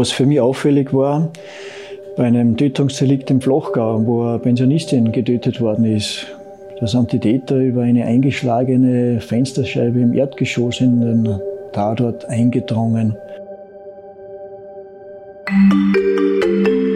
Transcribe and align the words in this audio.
Was 0.00 0.12
für 0.12 0.24
mich 0.24 0.40
auffällig 0.40 0.94
war, 0.94 1.30
bei 2.16 2.24
einem 2.24 2.56
Tötungsdelikt 2.56 3.30
im 3.30 3.42
Flachgau, 3.42 4.06
wo 4.06 4.22
eine 4.22 4.38
Pensionistin 4.38 5.12
getötet 5.12 5.60
worden 5.60 5.84
ist, 5.84 6.26
da 6.80 6.86
sind 6.86 7.12
die 7.12 7.18
Täter 7.18 7.58
über 7.58 7.82
eine 7.82 8.06
eingeschlagene 8.06 9.20
Fensterscheibe 9.20 10.00
im 10.00 10.14
Erdgeschoss 10.14 10.80
in 10.80 11.02
den 11.02 11.38
Tatort 11.74 12.24
eingedrungen. 12.30 13.14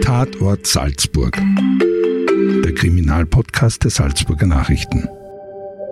Tatort 0.03 0.65
Salzburg. 0.65 1.39
Der 2.63 2.73
Kriminalpodcast 2.73 3.83
der 3.83 3.91
Salzburger 3.91 4.47
Nachrichten. 4.47 5.07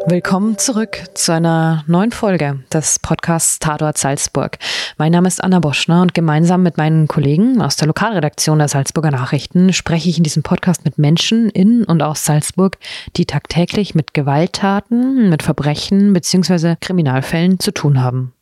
Willkommen 0.06 0.58
zurück 0.58 0.98
zu 1.14 1.32
einer 1.32 1.86
neuen 1.88 2.12
Folge 2.12 2.60
des 2.74 3.00
Podcasts 3.00 3.60
Tatort 3.60 3.98
Salzburg. 3.98 4.58
Mein 4.98 5.14
Name 5.14 5.30
ist 5.30 5.42
Anna 5.42 5.60
Boschner 5.60 6.02
und 6.02 6.14
gemeinsam 6.14 6.62
mit 6.62 6.76
meinen 6.76 7.08
Kollegen 7.08 7.62
aus 7.62 7.78
der 7.78 7.88
Lokalredaktion 7.88 8.60
der 8.60 8.68
Salzburger 8.68 9.12
Nachrichten 9.12 9.72
spreche 9.72 10.10
ich 10.10 10.18
in 10.18 10.24
diesem 10.24 10.44
Podcast 10.44 10.84
mit 10.84 10.98
Menschen 10.98 11.50
in 11.50 11.86
und 11.86 12.04
aus 12.04 12.26
Salzburg, 12.26 12.78
die 13.16 13.26
tagtäglich 13.26 13.96
mit 13.96 14.14
Gewalttaten, 14.14 15.30
mit 15.30 15.42
Verbrechen 15.42 16.12
bzw. 16.12 16.76
Kriminalfällen 16.82 17.60
zu 17.60 17.72
tun 17.72 18.04
haben. 18.04 18.34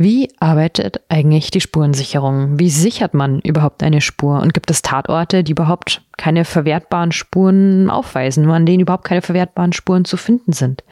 Wie 0.00 0.30
arbeitet 0.38 1.00
eigentlich 1.08 1.50
die 1.50 1.60
Spurensicherung? 1.60 2.60
Wie 2.60 2.70
sichert 2.70 3.14
man 3.14 3.40
überhaupt 3.40 3.82
eine 3.82 4.00
Spur? 4.00 4.40
Und 4.40 4.54
gibt 4.54 4.70
es 4.70 4.80
Tatorte, 4.80 5.42
die 5.42 5.50
überhaupt 5.50 6.02
keine 6.16 6.44
verwertbaren 6.44 7.10
Spuren 7.10 7.90
aufweisen, 7.90 8.48
an 8.48 8.64
denen 8.64 8.78
überhaupt 8.78 9.02
keine 9.02 9.22
verwertbaren 9.22 9.72
Spuren 9.72 10.04
zu 10.04 10.16
finden 10.16 10.52
sind? 10.52 10.84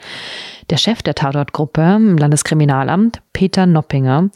Der 0.70 0.76
Chef 0.76 1.04
der 1.04 1.14
Tatortgruppe 1.14 1.82
im 1.82 2.18
Landeskriminalamt, 2.18 3.22
Peter 3.32 3.64
Noppinger, 3.64 4.30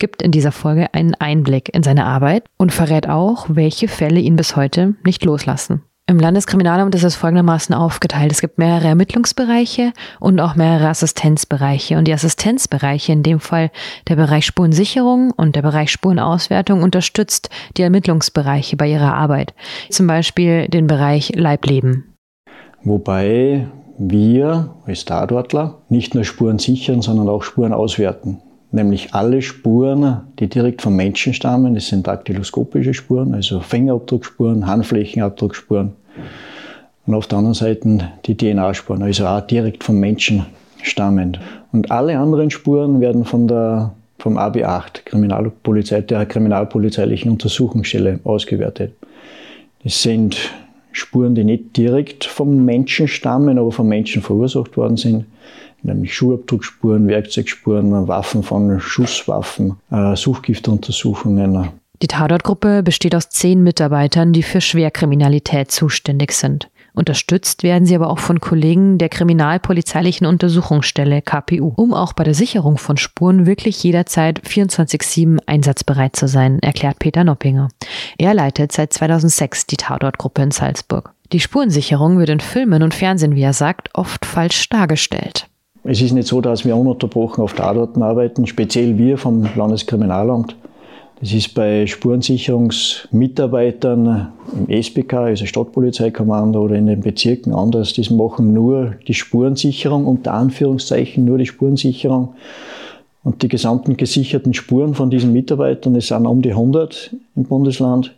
gibt 0.00 0.22
in 0.22 0.32
dieser 0.32 0.50
Folge 0.50 0.92
einen 0.92 1.14
Einblick 1.14 1.72
in 1.72 1.84
seine 1.84 2.04
Arbeit 2.04 2.46
und 2.56 2.72
verrät 2.72 3.08
auch, 3.08 3.46
welche 3.48 3.86
Fälle 3.86 4.18
ihn 4.18 4.34
bis 4.34 4.56
heute 4.56 4.96
nicht 5.04 5.24
loslassen. 5.24 5.84
Im 6.08 6.20
Landeskriminalamt 6.20 6.94
ist 6.94 7.02
es 7.02 7.16
folgendermaßen 7.16 7.74
aufgeteilt. 7.74 8.30
Es 8.30 8.40
gibt 8.40 8.58
mehrere 8.58 8.86
Ermittlungsbereiche 8.86 9.92
und 10.20 10.38
auch 10.38 10.54
mehrere 10.54 10.86
Assistenzbereiche. 10.86 11.98
Und 11.98 12.06
die 12.06 12.12
Assistenzbereiche, 12.12 13.10
in 13.10 13.24
dem 13.24 13.40
Fall 13.40 13.72
der 14.06 14.14
Bereich 14.14 14.46
Spurensicherung 14.46 15.32
und 15.32 15.56
der 15.56 15.62
Bereich 15.62 15.90
Spurenauswertung, 15.90 16.84
unterstützt 16.84 17.50
die 17.76 17.82
Ermittlungsbereiche 17.82 18.76
bei 18.76 18.88
ihrer 18.88 19.14
Arbeit. 19.14 19.52
Zum 19.90 20.06
Beispiel 20.06 20.68
den 20.68 20.86
Bereich 20.86 21.34
Leibleben. 21.34 22.14
Wobei 22.84 23.66
wir 23.98 24.76
als 24.86 25.06
Tatortler 25.06 25.82
nicht 25.88 26.14
nur 26.14 26.22
Spuren 26.22 26.60
sichern, 26.60 27.02
sondern 27.02 27.28
auch 27.28 27.42
Spuren 27.42 27.72
auswerten 27.72 28.42
nämlich 28.72 29.14
alle 29.14 29.42
Spuren, 29.42 30.22
die 30.38 30.48
direkt 30.48 30.82
vom 30.82 30.96
Menschen 30.96 31.34
stammen. 31.34 31.74
Das 31.74 31.88
sind 31.88 32.06
daktyloskopische 32.06 32.94
Spuren, 32.94 33.34
also 33.34 33.60
Fingerabdruckspuren, 33.60 34.66
Handflächenabdruckspuren. 34.66 35.92
Und 37.06 37.14
auf 37.14 37.26
der 37.26 37.38
anderen 37.38 37.54
Seite 37.54 38.10
die 38.24 38.36
DNA-Spuren, 38.36 39.02
also 39.02 39.26
auch 39.26 39.40
direkt 39.40 39.84
vom 39.84 39.98
Menschen 39.98 40.46
stammend. 40.82 41.38
Und 41.72 41.90
alle 41.90 42.18
anderen 42.18 42.50
Spuren 42.50 43.00
werden 43.00 43.24
von 43.24 43.46
der, 43.46 43.92
vom 44.18 44.38
AB8, 44.38 45.04
Kriminalpolizei, 45.04 46.00
der 46.00 46.26
kriminalpolizeilichen 46.26 47.30
Untersuchungsstelle, 47.30 48.20
ausgewertet. 48.24 48.92
Das 49.84 50.02
sind 50.02 50.36
Spuren, 50.90 51.34
die 51.34 51.44
nicht 51.44 51.76
direkt 51.76 52.24
vom 52.24 52.64
Menschen 52.64 53.06
stammen, 53.06 53.58
aber 53.58 53.70
vom 53.70 53.86
Menschen 53.86 54.22
verursacht 54.22 54.76
worden 54.76 54.96
sind 54.96 55.26
nämlich 55.86 56.14
Schuhabdruckspuren, 56.14 57.08
Werkzeugspuren, 57.08 58.08
Waffen 58.08 58.42
von 58.42 58.78
Schusswaffen, 58.80 59.76
äh, 59.90 60.14
Suchgiftuntersuchungen. 60.14 61.70
Die 62.02 62.08
Tatortgruppe 62.08 62.82
besteht 62.82 63.14
aus 63.14 63.30
zehn 63.30 63.62
Mitarbeitern, 63.62 64.32
die 64.32 64.42
für 64.42 64.60
Schwerkriminalität 64.60 65.70
zuständig 65.70 66.32
sind. 66.32 66.68
Unterstützt 66.96 67.62
werden 67.62 67.84
sie 67.84 67.94
aber 67.94 68.08
auch 68.08 68.18
von 68.18 68.40
Kollegen 68.40 68.96
der 68.96 69.10
Kriminalpolizeilichen 69.10 70.26
Untersuchungsstelle 70.26 71.20
KPU, 71.20 71.72
um 71.76 71.92
auch 71.92 72.14
bei 72.14 72.24
der 72.24 72.32
Sicherung 72.32 72.78
von 72.78 72.96
Spuren 72.96 73.44
wirklich 73.44 73.82
jederzeit 73.82 74.40
24-7 74.40 75.40
einsatzbereit 75.44 76.16
zu 76.16 76.26
sein, 76.26 76.58
erklärt 76.60 76.98
Peter 76.98 77.22
Noppinger. 77.22 77.68
Er 78.16 78.32
leitet 78.32 78.72
seit 78.72 78.94
2006 78.94 79.66
die 79.66 79.76
Tatortgruppe 79.76 80.40
in 80.40 80.50
Salzburg. 80.50 81.12
Die 81.32 81.40
Spurensicherung 81.40 82.18
wird 82.18 82.30
in 82.30 82.40
Filmen 82.40 82.82
und 82.82 82.94
Fernsehen, 82.94 83.34
wie 83.34 83.42
er 83.42 83.52
sagt, 83.52 83.90
oft 83.92 84.24
falsch 84.24 84.68
dargestellt. 84.70 85.48
Es 85.88 86.02
ist 86.02 86.10
nicht 86.12 86.26
so, 86.26 86.40
dass 86.40 86.64
wir 86.64 86.76
ununterbrochen 86.76 87.44
auf 87.44 87.52
Tatorten 87.52 88.02
arbeiten, 88.02 88.48
speziell 88.48 88.98
wir 88.98 89.18
vom 89.18 89.48
Landeskriminalamt. 89.54 90.56
Das 91.20 91.32
ist 91.32 91.54
bei 91.54 91.86
Spurensicherungsmitarbeitern 91.86 94.32
im 94.52 94.68
SPK, 94.82 95.26
also 95.26 95.46
Stadtpolizeikommando 95.46 96.60
oder 96.60 96.74
in 96.74 96.88
den 96.88 97.02
Bezirken 97.02 97.54
anders. 97.54 97.92
Die 97.92 98.12
machen 98.12 98.52
nur 98.52 98.96
die 99.06 99.14
Spurensicherung, 99.14 100.06
unter 100.06 100.34
Anführungszeichen 100.34 101.24
nur 101.24 101.38
die 101.38 101.46
Spurensicherung. 101.46 102.34
Und 103.22 103.42
die 103.42 103.48
gesamten 103.48 103.96
gesicherten 103.96 104.54
Spuren 104.54 104.94
von 104.94 105.08
diesen 105.08 105.32
Mitarbeitern, 105.32 105.94
es 105.94 106.08
sind 106.08 106.26
um 106.26 106.42
die 106.42 106.50
100 106.50 107.14
im 107.36 107.44
Bundesland, 107.44 108.12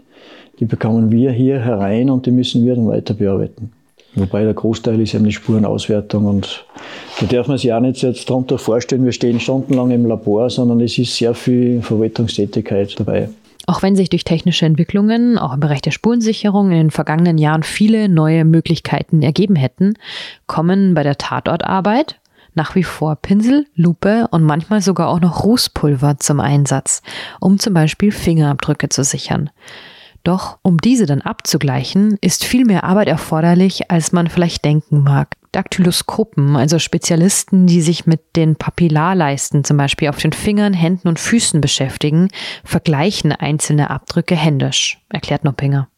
die 0.59 0.65
bekommen 0.65 1.13
wir 1.13 1.33
hier 1.33 1.61
herein 1.61 2.09
und 2.09 2.25
die 2.25 2.31
müssen 2.31 2.65
wir 2.65 2.75
dann 2.75 2.89
weiter 2.89 3.13
bearbeiten. 3.13 3.73
Wobei 4.19 4.45
der 4.45 4.55
Großteil 4.55 5.01
ist 5.01 5.13
die 5.13 5.33
Spurenauswertung 5.33 6.27
und 6.27 6.65
da 7.21 7.27
darf 7.27 7.49
man 7.49 7.59
sich 7.59 7.73
auch 7.73 7.81
nicht 7.81 8.03
jetzt 8.03 8.29
darunter 8.29 8.59
vorstellen, 8.59 9.05
wir 9.05 9.13
stehen 9.13 9.41
stundenlang 9.41 9.91
im 9.91 10.07
Labor, 10.07 10.51
sondern 10.51 10.81
es 10.81 10.99
ist 10.99 11.17
sehr 11.17 11.35
viel 11.35 11.83
Verwaltungstätigkeit 11.83 12.99
dabei. 12.99 13.29
Auch 13.67 13.83
wenn 13.83 13.97
sich 13.97 14.09
durch 14.09 14.25
technische 14.25 14.65
Entwicklungen, 14.65 15.37
auch 15.37 15.53
im 15.53 15.61
Bereich 15.61 15.83
der 15.83 15.91
Spurensicherung 15.91 16.71
in 16.71 16.79
den 16.79 16.91
vergangenen 16.91 17.37
Jahren 17.37 17.63
viele 17.63 18.09
neue 18.09 18.47
Möglichkeiten 18.47 19.23
ergeben 19.23 19.57
hätten, 19.57 19.95
kommen 20.47 20.95
bei 20.95 21.03
der 21.03 21.19
Tatortarbeit 21.19 22.19
nach 22.55 22.75
wie 22.75 22.83
vor 22.83 23.17
Pinsel, 23.17 23.67
Lupe 23.75 24.27
und 24.31 24.43
manchmal 24.43 24.81
sogar 24.81 25.09
auch 25.09 25.21
noch 25.21 25.45
Rußpulver 25.45 26.19
zum 26.19 26.41
Einsatz, 26.41 27.03
um 27.41 27.59
zum 27.59 27.73
Beispiel 27.73 28.11
Fingerabdrücke 28.11 28.89
zu 28.89 29.05
sichern. 29.05 29.51
Doch 30.25 30.59
um 30.63 30.79
diese 30.79 31.07
dann 31.07 31.21
abzugleichen, 31.23 32.19
ist 32.21 32.45
viel 32.45 32.65
mehr 32.65 32.85
Arbeit 32.85 33.09
erforderlich, 33.09 33.91
als 33.91 34.13
man 34.13 34.29
vielleicht 34.29 34.65
denken 34.65 35.03
mag. 35.03 35.37
Daktyloskopen, 35.53 36.57
also 36.57 36.79
Spezialisten, 36.79 37.67
die 37.67 37.81
sich 37.81 38.07
mit 38.07 38.37
den 38.37 38.57
Papillarleisten 38.57 39.65
zum 39.65 39.79
Beispiel 39.79 40.09
auf 40.09 40.19
den 40.19 40.33
Fingern, 40.33 40.75
Händen 40.75 41.09
und 41.09 41.19
Füßen 41.19 41.61
beschäftigen, 41.61 42.29
vergleichen 42.65 43.33
einzelne 43.33 43.91
Abdrücke 43.91 44.37
händisch, 44.37 44.99
erklärt 45.09 45.45
Noppinger. 45.45 45.89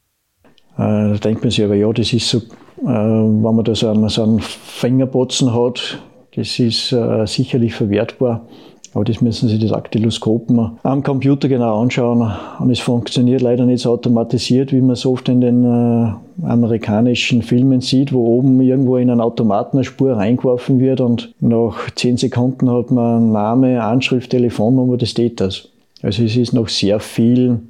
Äh, 0.77 0.79
da 0.79 1.15
denkt 1.15 1.43
man 1.43 1.51
sich 1.51 1.65
aber, 1.65 1.75
ja, 1.75 1.93
das 1.93 2.13
ist 2.13 2.29
so, 2.29 2.39
äh, 2.39 2.85
wenn 2.85 3.43
man 3.43 3.65
da 3.65 3.75
so 3.75 3.91
einen, 3.91 4.41
Fingerbotzen 4.41 5.53
hat, 5.53 5.99
das 6.37 6.59
ist 6.59 6.93
äh, 6.93 7.27
sicherlich 7.27 7.75
verwertbar. 7.75 8.47
Aber 8.93 9.05
das 9.05 9.21
müssen 9.21 9.49
Sie 9.49 9.59
die 9.59 9.69
Daktyloskopen 9.69 10.73
am 10.83 11.03
Computer 11.03 11.49
genau 11.49 11.81
anschauen. 11.81 12.29
Und 12.59 12.71
es 12.71 12.81
funktioniert 12.81 13.41
leider 13.41 13.65
nicht 13.65 13.83
so 13.83 13.93
automatisiert, 13.93 14.73
wie 14.73 14.81
man 14.81 14.91
es 14.91 15.07
oft 15.07 15.29
in 15.29 15.41
den 15.41 15.65
äh, 15.65 16.13
amerikanischen 16.45 17.43
Filmen 17.43 17.81
sieht, 17.81 18.13
wo 18.13 18.27
oben 18.27 18.61
irgendwo 18.61 18.97
in 18.97 19.11
einen 19.11 19.21
Automaten 19.21 19.77
eine 19.77 19.85
Spur 19.85 20.17
reingeworfen 20.17 20.81
wird 20.81 21.01
und 21.01 21.33
nach 21.41 21.91
zehn 21.95 22.17
Sekunden 22.17 22.69
hat 22.71 22.91
man 22.91 23.31
Name, 23.31 23.83
Anschrift, 23.83 24.31
Telefonnummer 24.31 24.97
des 24.97 25.15
Täters. 25.15 25.69
Also 26.03 26.25
es 26.25 26.37
ist 26.37 26.53
noch 26.53 26.69
sehr 26.69 26.99
viel 26.99 27.61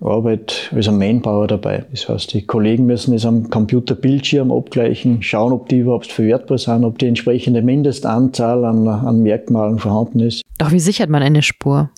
Arbeit 0.00 0.70
als 0.74 0.88
ein 0.88 0.98
Manpower 0.98 1.46
dabei. 1.46 1.84
Das 1.90 2.08
heißt, 2.08 2.32
die 2.32 2.46
Kollegen 2.46 2.86
müssen 2.86 3.14
es 3.14 3.26
am 3.26 3.50
Computerbildschirm 3.50 4.50
abgleichen, 4.50 5.22
schauen, 5.22 5.52
ob 5.52 5.68
die 5.68 5.78
überhaupt 5.78 6.10
verwertbar 6.10 6.58
sind, 6.58 6.84
ob 6.84 6.98
die 6.98 7.06
entsprechende 7.06 7.62
Mindestanzahl 7.62 8.64
an, 8.64 8.88
an 8.88 9.22
Merkmalen 9.22 9.78
vorhanden 9.78 10.20
ist. 10.20 10.42
Doch 10.58 10.72
wie 10.72 10.80
sichert 10.80 11.10
man 11.10 11.22
eine 11.22 11.42
Spur? 11.42 11.90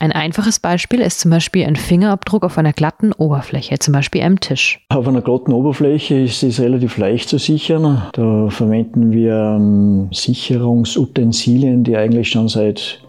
Ein 0.00 0.10
einfaches 0.10 0.58
Beispiel 0.58 1.00
ist 1.00 1.20
zum 1.20 1.30
Beispiel 1.30 1.64
ein 1.64 1.76
Fingerabdruck 1.76 2.42
auf 2.42 2.58
einer 2.58 2.72
glatten 2.72 3.12
Oberfläche, 3.12 3.78
zum 3.78 3.94
Beispiel 3.94 4.22
am 4.22 4.40
Tisch. 4.40 4.84
Auf 4.88 5.06
einer 5.06 5.22
glatten 5.22 5.52
Oberfläche 5.52 6.16
ist 6.16 6.42
es 6.42 6.60
relativ 6.60 6.98
leicht 6.98 7.28
zu 7.28 7.38
sichern. 7.38 8.02
Da 8.12 8.50
verwenden 8.50 9.12
wir 9.12 9.56
ähm, 9.56 10.08
Sicherungsutensilien, 10.12 11.84
die 11.84 11.96
eigentlich 11.96 12.28
schon 12.28 12.48
seit 12.48 13.03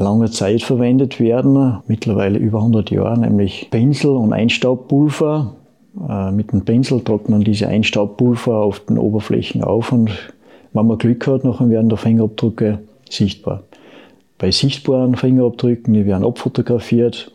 langer 0.00 0.30
Zeit 0.30 0.62
verwendet 0.62 1.20
werden, 1.20 1.78
mittlerweile 1.86 2.38
über 2.38 2.58
100 2.58 2.90
Jahre, 2.90 3.18
nämlich 3.18 3.68
Pinsel 3.70 4.10
und 4.10 4.32
Einstaubpulver. 4.32 5.54
Äh, 6.08 6.32
mit 6.32 6.52
dem 6.52 6.64
Pinsel 6.64 7.02
trocknen 7.02 7.42
diese 7.42 7.68
Einstaubpulver 7.68 8.56
auf 8.56 8.80
den 8.80 8.98
Oberflächen 8.98 9.62
auf 9.62 9.92
und 9.92 10.10
wenn 10.72 10.86
man 10.86 10.98
Glück 10.98 11.26
hat, 11.26 11.44
nachher 11.44 11.70
werden 11.70 11.88
der 11.88 11.98
Fingerabdrücke 11.98 12.80
sichtbar. 13.08 13.62
Bei 14.38 14.50
sichtbaren 14.50 15.16
Fingerabdrücken, 15.16 15.94
die 15.94 16.06
werden 16.06 16.24
abfotografiert. 16.24 17.32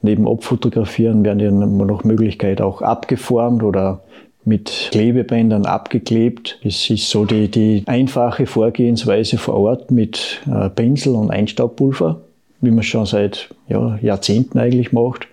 Neben 0.00 0.28
Abfotografieren 0.28 1.24
werden 1.24 1.38
die 1.38 1.84
noch 1.84 2.04
Möglichkeit 2.04 2.60
auch 2.60 2.82
abgeformt 2.82 3.62
oder 3.62 4.02
mit 4.48 4.88
Klebebändern 4.90 5.66
abgeklebt. 5.66 6.58
Das 6.64 6.88
ist 6.90 7.08
so 7.08 7.24
die, 7.24 7.48
die 7.48 7.82
einfache 7.86 8.46
Vorgehensweise 8.46 9.38
vor 9.38 9.54
Ort 9.54 9.90
mit 9.90 10.40
äh, 10.50 10.70
Pinsel 10.70 11.14
und 11.14 11.30
Einstaubpulver, 11.30 12.20
wie 12.60 12.70
man 12.70 12.80
es 12.80 12.86
schon 12.86 13.06
seit 13.06 13.50
ja, 13.68 13.98
Jahrzehnten 14.02 14.58
eigentlich 14.58 14.92
macht. 14.92 15.28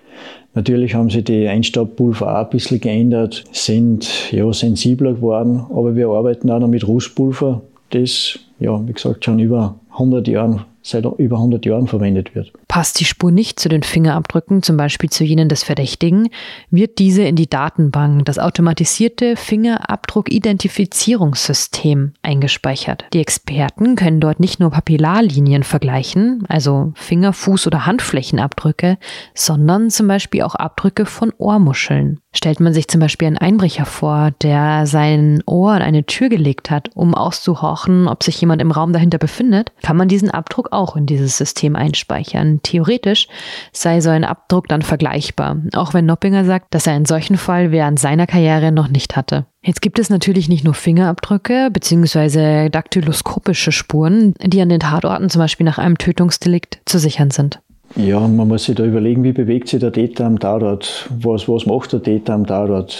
Natürlich 0.53 0.95
haben 0.95 1.09
sie 1.09 1.23
die 1.23 1.47
Einstaubpulver 1.47 2.31
auch 2.31 2.45
ein 2.45 2.49
bisschen 2.49 2.79
geändert, 2.79 3.43
sind 3.51 4.31
ja, 4.31 4.51
sensibler 4.53 5.13
geworden, 5.13 5.65
aber 5.69 5.95
wir 5.95 6.07
arbeiten 6.09 6.49
auch 6.49 6.59
noch 6.59 6.67
mit 6.67 6.87
Rustpulver, 6.87 7.61
das, 7.89 8.39
ja, 8.59 8.81
wie 8.87 8.93
gesagt, 8.93 9.25
schon 9.25 9.39
über 9.39 9.75
100 9.91 10.27
Jahren 10.27 10.61
seit 10.85 11.05
über 11.17 11.37
100 11.37 11.65
Jahren 11.65 11.87
verwendet 11.87 12.35
wird. 12.35 12.51
Passt 12.75 12.99
die 12.99 13.05
Spur 13.05 13.31
nicht 13.31 13.57
zu 13.57 13.69
den 13.69 13.83
Fingerabdrücken, 13.83 14.61
zum 14.61 14.75
Beispiel 14.75 15.09
zu 15.09 15.23
jenen 15.23 15.47
des 15.47 15.63
Verdächtigen, 15.63 16.27
wird 16.69 16.99
diese 16.99 17.23
in 17.23 17.37
die 17.37 17.49
Datenbank, 17.49 18.25
das 18.25 18.37
automatisierte 18.37 19.37
Fingerabdruck-Identifizierungssystem, 19.37 22.11
eingespeichert. 22.21 23.05
Die 23.13 23.21
Experten 23.21 23.95
können 23.95 24.19
dort 24.19 24.41
nicht 24.41 24.59
nur 24.59 24.71
Papillarlinien 24.71 25.63
vergleichen, 25.63 26.43
also 26.49 26.91
Finger-, 26.95 27.31
Fuß- 27.31 27.67
oder 27.67 27.85
Handflächenabdrücke, 27.85 28.97
sondern 29.33 29.89
zum 29.89 30.09
Beispiel 30.09 30.41
auch 30.41 30.55
Abdrücke 30.55 31.05
von 31.05 31.31
Ohrmuscheln. 31.37 32.19
Stellt 32.33 32.59
man 32.59 32.73
sich 32.73 32.89
zum 32.89 32.99
Beispiel 32.99 33.27
einen 33.27 33.37
Einbrecher 33.37 33.85
vor, 33.85 34.31
der 34.41 34.85
sein 34.85 35.41
Ohr 35.45 35.71
an 35.71 35.81
eine 35.81 36.05
Tür 36.05 36.27
gelegt 36.27 36.69
hat, 36.69 36.89
um 36.93 37.15
auszuhorchen, 37.15 38.09
ob 38.09 38.23
sich 38.23 38.41
jemand 38.41 38.61
im 38.61 38.71
Raum 38.71 38.91
dahinter 38.91 39.17
befindet, 39.17 39.71
kann 39.81 39.95
man 39.95 40.09
diesen 40.09 40.29
Abdruck 40.29 40.73
auch 40.73 40.97
in 40.97 41.05
dieses 41.05 41.37
System 41.37 41.77
einspeichern. 41.77 42.59
Theoretisch 42.65 43.27
sei 43.71 44.01
so 44.01 44.09
ein 44.09 44.23
Abdruck 44.23 44.67
dann 44.67 44.81
vergleichbar, 44.81 45.57
auch 45.75 45.93
wenn 45.93 46.07
Noppinger 46.07 46.45
sagt, 46.45 46.73
dass 46.73 46.87
er 46.87 46.93
einen 46.93 47.05
solchen 47.05 47.37
Fall 47.37 47.71
während 47.71 47.99
seiner 47.99 48.25
Karriere 48.25 48.71
noch 48.71 48.87
nicht 48.87 49.15
hatte. 49.15 49.45
Jetzt 49.63 49.83
gibt 49.83 49.99
es 49.99 50.09
natürlich 50.09 50.49
nicht 50.49 50.63
nur 50.63 50.73
Fingerabdrücke 50.73 51.69
bzw. 51.71 52.69
daktyloskopische 52.69 53.71
Spuren, 53.71 54.33
die 54.43 54.61
an 54.61 54.69
den 54.69 54.79
Tatorten 54.79 55.29
zum 55.29 55.39
Beispiel 55.39 55.65
nach 55.65 55.77
einem 55.77 55.99
Tötungsdelikt 55.99 56.79
zu 56.85 56.97
sichern 56.97 57.29
sind. 57.29 57.59
Ja, 57.95 58.19
man 58.19 58.47
muss 58.47 58.65
sich 58.65 58.75
da 58.75 58.83
überlegen, 58.83 59.23
wie 59.23 59.31
bewegt 59.31 59.69
sich 59.69 59.79
der 59.79 59.93
Täter 59.93 60.25
am 60.25 60.39
Tatort? 60.39 61.07
Was, 61.19 61.47
was 61.47 61.67
macht 61.67 61.93
der 61.93 62.01
Täter 62.01 62.33
am 62.33 62.47
Tatort? 62.47 62.97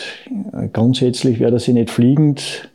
Grundsätzlich 0.73 1.39
werde 1.39 1.57
er 1.57 1.59
sich 1.59 1.73
nicht 1.73 1.89
fliegend 1.89 2.69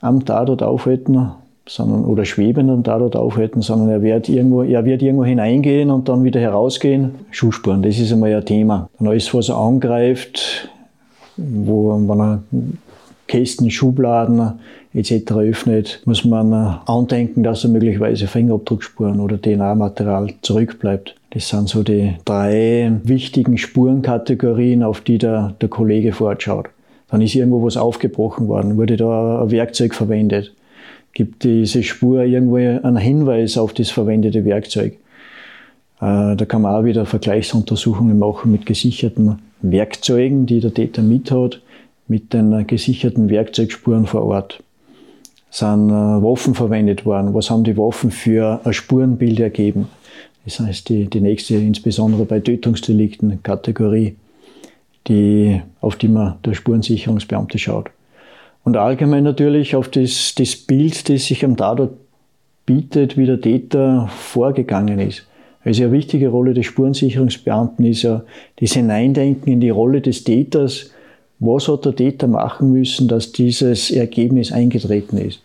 am 0.00 0.24
Tatort 0.24 0.62
aufhalten, 0.62 1.32
sondern, 1.68 2.04
oder 2.04 2.24
schwebend 2.24 2.70
am 2.70 2.82
Tatort 2.82 3.14
aufhalten, 3.14 3.62
sondern 3.62 3.90
er 3.90 4.02
wird, 4.02 4.28
irgendwo, 4.28 4.62
er 4.62 4.84
wird 4.84 5.02
irgendwo 5.02 5.24
hineingehen 5.24 5.90
und 5.90 6.08
dann 6.08 6.24
wieder 6.24 6.40
herausgehen. 6.40 7.10
Schuhspuren, 7.30 7.82
das 7.82 7.98
ist 7.98 8.12
einmal 8.12 8.34
ein 8.34 8.44
Thema. 8.44 8.88
Dann 8.98 9.08
alles, 9.08 9.32
was 9.34 9.48
er 9.48 9.56
angreift, 9.56 10.68
wo, 11.36 11.90
wenn 11.90 12.20
er 12.20 12.42
Kästen, 13.26 13.70
Schubladen 13.70 14.58
etc. 14.94 15.32
öffnet, 15.32 16.00
muss 16.06 16.24
man 16.24 16.52
andenken, 16.52 17.42
dass 17.42 17.64
er 17.64 17.70
möglicherweise 17.70 18.26
Fingerabdruckspuren 18.26 19.20
oder 19.20 19.40
DNA-Material 19.40 20.32
zurückbleibt. 20.40 21.14
Das 21.30 21.48
sind 21.48 21.68
so 21.68 21.82
die 21.82 22.14
drei 22.24 22.90
wichtigen 23.04 23.58
Spurenkategorien, 23.58 24.82
auf 24.82 25.02
die 25.02 25.18
der, 25.18 25.54
der 25.60 25.68
Kollege 25.68 26.12
fortschaut. 26.12 26.70
Dann 27.10 27.20
ist 27.20 27.34
irgendwo 27.34 27.62
was 27.62 27.76
aufgebrochen 27.76 28.48
worden, 28.48 28.76
wurde 28.76 28.96
da 28.96 29.42
ein 29.42 29.50
Werkzeug 29.50 29.94
verwendet. 29.94 30.52
Gibt 31.12 31.44
diese 31.44 31.82
Spur 31.82 32.22
irgendwo 32.22 32.56
einen 32.56 32.96
Hinweis 32.96 33.58
auf 33.58 33.72
das 33.72 33.90
verwendete 33.90 34.44
Werkzeug? 34.44 34.94
Äh, 36.00 36.36
da 36.36 36.44
kann 36.46 36.62
man 36.62 36.74
auch 36.74 36.84
wieder 36.84 37.06
Vergleichsuntersuchungen 37.06 38.18
machen 38.18 38.52
mit 38.52 38.66
gesicherten 38.66 39.38
Werkzeugen, 39.60 40.46
die 40.46 40.60
der 40.60 40.72
Täter 40.72 41.02
mit 41.02 41.30
hat, 41.30 41.60
mit 42.06 42.32
den 42.32 42.66
gesicherten 42.66 43.28
Werkzeugspuren 43.30 44.06
vor 44.06 44.24
Ort. 44.24 44.62
Sind 45.50 45.88
äh, 45.88 45.92
Waffen 45.92 46.54
verwendet 46.54 47.04
worden? 47.04 47.34
Was 47.34 47.50
haben 47.50 47.64
die 47.64 47.76
Waffen 47.76 48.10
für 48.10 48.60
ein 48.64 48.72
Spurenbild 48.72 49.40
ergeben? 49.40 49.88
Das 50.44 50.60
heißt, 50.60 50.88
die, 50.88 51.06
die 51.06 51.20
nächste, 51.20 51.56
insbesondere 51.56 52.24
bei 52.24 52.40
Tötungsdelikten, 52.40 53.42
Kategorie, 53.42 54.16
die, 55.08 55.60
auf 55.80 55.96
die 55.96 56.08
man 56.08 56.34
der 56.44 56.54
Spurensicherungsbeamte 56.54 57.58
schaut. 57.58 57.90
Und 58.68 58.76
allgemein 58.76 59.24
natürlich 59.24 59.76
auf 59.76 59.88
das, 59.88 60.34
das 60.36 60.54
Bild, 60.54 61.08
das 61.08 61.24
sich 61.24 61.42
am 61.42 61.56
Tatort 61.56 61.92
bietet, 62.66 63.16
wie 63.16 63.24
der 63.24 63.40
Täter 63.40 64.10
vorgegangen 64.14 64.98
ist. 64.98 65.26
Also 65.64 65.84
eine 65.84 65.92
wichtige 65.92 66.28
Rolle 66.28 66.52
des 66.52 66.66
Spurensicherungsbeamten 66.66 67.86
ist 67.86 68.02
ja 68.02 68.24
das 68.60 68.74
Hineindenken 68.74 69.50
in 69.50 69.60
die 69.60 69.70
Rolle 69.70 70.02
des 70.02 70.22
Täters. 70.22 70.90
Was 71.38 71.66
hat 71.66 71.86
der 71.86 71.96
Täter 71.96 72.26
machen 72.26 72.70
müssen, 72.70 73.08
dass 73.08 73.32
dieses 73.32 73.90
Ergebnis 73.90 74.52
eingetreten 74.52 75.16
ist? 75.16 75.40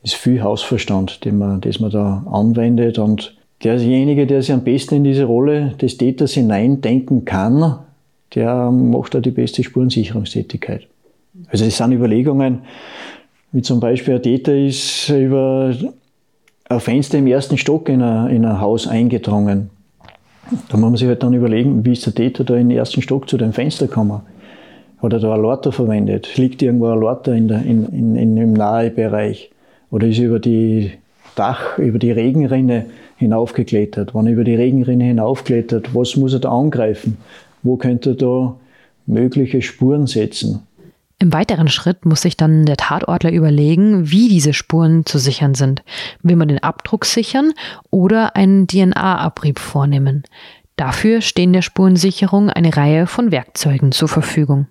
Das 0.00 0.14
ist 0.14 0.18
viel 0.18 0.42
Hausverstand, 0.42 1.26
den 1.26 1.36
man, 1.36 1.60
das 1.60 1.78
man 1.78 1.90
da 1.90 2.24
anwendet 2.32 2.98
und 2.98 3.36
derjenige, 3.64 4.26
der 4.26 4.40
sich 4.40 4.54
am 4.54 4.64
besten 4.64 4.94
in 4.94 5.04
diese 5.04 5.24
Rolle 5.24 5.74
des 5.78 5.98
Täters 5.98 6.32
hineindenken 6.32 7.26
kann, 7.26 7.80
der 8.34 8.70
macht 8.70 9.14
auch 9.14 9.20
die 9.20 9.30
beste 9.30 9.62
Spurensicherungstätigkeit. 9.62 10.86
Also 11.50 11.64
es 11.64 11.76
sind 11.76 11.92
Überlegungen, 11.92 12.60
wie 13.52 13.62
zum 13.62 13.80
Beispiel 13.80 14.14
ein 14.14 14.22
Täter 14.22 14.56
ist 14.56 15.08
über 15.10 15.74
ein 16.68 16.80
Fenster 16.80 17.18
im 17.18 17.26
ersten 17.26 17.58
Stock 17.58 17.88
in 17.88 18.02
ein, 18.02 18.30
in 18.30 18.44
ein 18.44 18.60
Haus 18.60 18.86
eingedrungen. 18.86 19.70
Da 20.68 20.76
muss 20.76 20.90
man 20.90 20.96
sich 20.96 21.08
halt 21.08 21.22
dann 21.22 21.34
überlegen, 21.34 21.84
wie 21.84 21.92
ist 21.92 22.06
der 22.06 22.14
Täter 22.14 22.44
da 22.44 22.54
den 22.54 22.70
ersten 22.70 23.02
Stock 23.02 23.28
zu 23.28 23.36
dem 23.36 23.52
Fenster 23.52 23.86
gekommen? 23.86 24.20
Hat 25.02 25.12
er 25.12 25.20
da 25.20 25.34
ein 25.34 25.40
Lorter 25.40 25.72
verwendet? 25.72 26.36
Liegt 26.36 26.62
irgendwo 26.62 26.88
ein 26.88 26.98
Lorter 26.98 27.34
in 27.34 27.48
der, 27.48 27.62
in, 27.62 27.86
in, 27.86 28.16
in, 28.16 28.36
im 28.36 28.52
Nahebereich? 28.52 29.50
Oder 29.90 30.08
ist 30.08 30.18
er 30.18 30.26
über 30.26 30.38
die 30.38 30.92
Dach, 31.34 31.78
über 31.78 31.98
die 31.98 32.12
Regenrinne 32.12 32.86
hinaufgeklettert? 33.16 34.14
Wenn 34.14 34.26
er 34.26 34.32
über 34.32 34.44
die 34.44 34.54
Regenrinne 34.54 35.04
hinaufklettert, 35.04 35.94
was 35.94 36.16
muss 36.16 36.32
er 36.32 36.40
da 36.40 36.50
angreifen? 36.50 37.18
Wo 37.62 37.76
könnte 37.76 38.10
er 38.10 38.16
da 38.16 38.56
mögliche 39.06 39.62
Spuren 39.62 40.06
setzen? 40.06 40.66
Im 41.18 41.32
weiteren 41.32 41.68
Schritt 41.68 42.04
muss 42.04 42.22
sich 42.22 42.36
dann 42.36 42.66
der 42.66 42.76
Tatortler 42.76 43.32
überlegen, 43.32 44.10
wie 44.10 44.28
diese 44.28 44.52
Spuren 44.52 45.06
zu 45.06 45.18
sichern 45.18 45.54
sind. 45.54 45.82
Will 46.22 46.36
man 46.36 46.48
den 46.48 46.62
Abdruck 46.62 47.06
sichern 47.06 47.52
oder 47.90 48.36
einen 48.36 48.66
DNA-Abrieb 48.66 49.58
vornehmen? 49.58 50.24
Dafür 50.76 51.22
stehen 51.22 51.54
der 51.54 51.62
Spurensicherung 51.62 52.50
eine 52.50 52.76
Reihe 52.76 53.06
von 53.06 53.32
Werkzeugen 53.32 53.92
zur 53.92 54.08
Verfügung. 54.08 54.66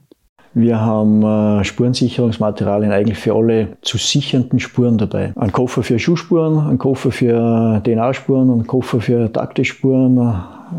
Wir 0.54 0.80
haben 0.80 1.24
äh, 1.24 1.64
Spurensicherungsmaterialien 1.64 2.92
eigentlich 2.92 3.18
für 3.18 3.34
alle 3.34 3.78
zu 3.82 3.98
sichernden 3.98 4.60
Spuren 4.60 5.00
dabei. 5.00 5.34
Ein 5.36 5.52
Koffer 5.52 5.82
für 5.82 5.98
Schuhspuren, 5.98 6.60
ein 6.60 6.78
Koffer 6.78 7.12
für 7.12 7.82
DNA-Spuren, 7.84 8.52
ein 8.52 8.68
Koffer 8.68 9.02
für 9.02 9.34
Taktispuren. 9.34 10.18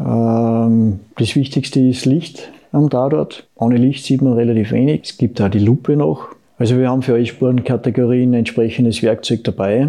Ähm, 0.06 1.00
das 1.18 1.34
Wichtigste 1.34 1.80
ist 1.80 2.06
Licht 2.06 2.50
am 2.76 2.90
Tatort. 2.90 3.46
Ohne 3.56 3.76
Licht 3.76 4.04
sieht 4.04 4.22
man 4.22 4.34
relativ 4.34 4.72
wenig. 4.72 5.02
Es 5.04 5.18
gibt 5.18 5.40
auch 5.40 5.48
die 5.48 5.58
Lupe 5.58 5.96
noch. 5.96 6.28
Also 6.58 6.78
wir 6.78 6.88
haben 6.88 7.02
für 7.02 7.14
alle 7.14 7.26
Spurenkategorien 7.26 8.34
entsprechendes 8.34 9.02
Werkzeug 9.02 9.44
dabei 9.44 9.88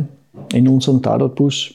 in 0.54 0.68
unserem 0.68 1.02
Tatortbus. 1.02 1.74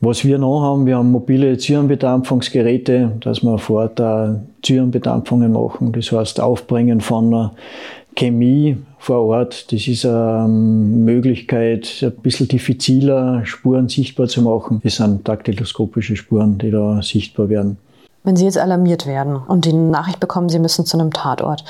Was 0.00 0.24
wir 0.24 0.38
noch 0.38 0.60
haben, 0.60 0.86
wir 0.86 0.98
haben 0.98 1.10
mobile 1.10 1.56
Zyrenbedampfungsgeräte, 1.56 3.12
dass 3.20 3.42
wir 3.42 3.58
vor 3.58 3.82
Ort 3.82 3.98
da 3.98 4.40
Zyrenbedampfungen 4.62 5.52
machen. 5.52 5.92
Das 5.92 6.12
heißt 6.12 6.40
Aufbringen 6.40 7.00
von 7.00 7.50
Chemie 8.14 8.76
vor 8.98 9.22
Ort. 9.22 9.72
Das 9.72 9.88
ist 9.88 10.04
eine 10.04 10.46
Möglichkeit, 10.48 12.00
ein 12.02 12.12
bisschen 12.22 12.48
diffiziler 12.48 13.46
Spuren 13.46 13.88
sichtbar 13.88 14.28
zu 14.28 14.42
machen. 14.42 14.80
Das 14.84 14.96
sind 14.96 15.26
daktyloskopische 15.26 16.16
Spuren, 16.16 16.58
die 16.58 16.70
da 16.70 17.00
sichtbar 17.00 17.48
werden. 17.48 17.78
Wenn 18.26 18.36
Sie 18.36 18.46
jetzt 18.46 18.56
alarmiert 18.56 19.06
werden 19.06 19.36
und 19.36 19.66
die 19.66 19.74
Nachricht 19.74 20.18
bekommen, 20.18 20.48
Sie 20.48 20.58
müssen 20.58 20.86
zu 20.86 20.98
einem 20.98 21.12
Tatort, 21.12 21.62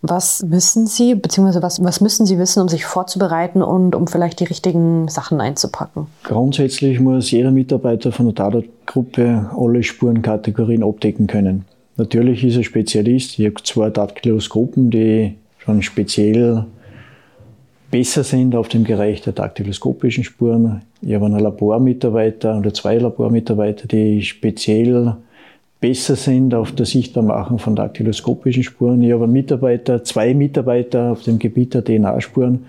was 0.00 0.42
wissen 0.48 0.88
Sie, 0.88 1.14
beziehungsweise 1.14 1.62
was, 1.62 1.82
was 1.82 2.00
müssen 2.00 2.26
Sie 2.26 2.40
wissen, 2.40 2.60
um 2.60 2.68
sich 2.68 2.84
vorzubereiten 2.84 3.62
und 3.62 3.94
um 3.94 4.08
vielleicht 4.08 4.40
die 4.40 4.44
richtigen 4.44 5.06
Sachen 5.06 5.40
einzupacken? 5.40 6.08
Grundsätzlich 6.24 6.98
muss 6.98 7.30
jeder 7.30 7.52
Mitarbeiter 7.52 8.10
von 8.10 8.26
der 8.26 8.34
Tatortgruppe 8.34 9.48
alle 9.56 9.84
Spurenkategorien 9.84 10.82
abdecken 10.82 11.28
können. 11.28 11.66
Natürlich 11.96 12.42
ist 12.42 12.56
er 12.56 12.64
Spezialist. 12.64 13.38
Ich 13.38 13.46
habe 13.46 13.62
zwei 13.62 13.88
Daktyloskopen, 13.90 14.90
die 14.90 15.36
schon 15.58 15.82
speziell 15.82 16.66
besser 17.92 18.24
sind 18.24 18.56
auf 18.56 18.66
dem 18.66 18.82
Bereich 18.82 19.20
der 19.20 19.34
daktyloskopischen 19.34 20.24
Spuren. 20.24 20.82
Ich 21.00 21.14
habe 21.14 21.26
einen 21.26 21.38
Labormitarbeiter 21.38 22.58
oder 22.58 22.74
zwei 22.74 22.96
Labormitarbeiter, 22.96 23.86
die 23.86 24.22
speziell 24.22 25.14
besser 25.82 26.14
sind 26.14 26.54
auf 26.54 26.70
der 26.72 26.86
Sichtbarmachung 26.86 27.58
von 27.58 27.74
daktyloskopischen 27.74 28.62
Spuren. 28.62 29.02
Ich 29.02 29.12
habe 29.12 29.26
Mitarbeiter, 29.26 30.04
zwei 30.04 30.32
Mitarbeiter 30.32 31.10
auf 31.10 31.24
dem 31.24 31.40
Gebiet 31.40 31.74
der 31.74 31.84
DNA-Spuren, 31.84 32.66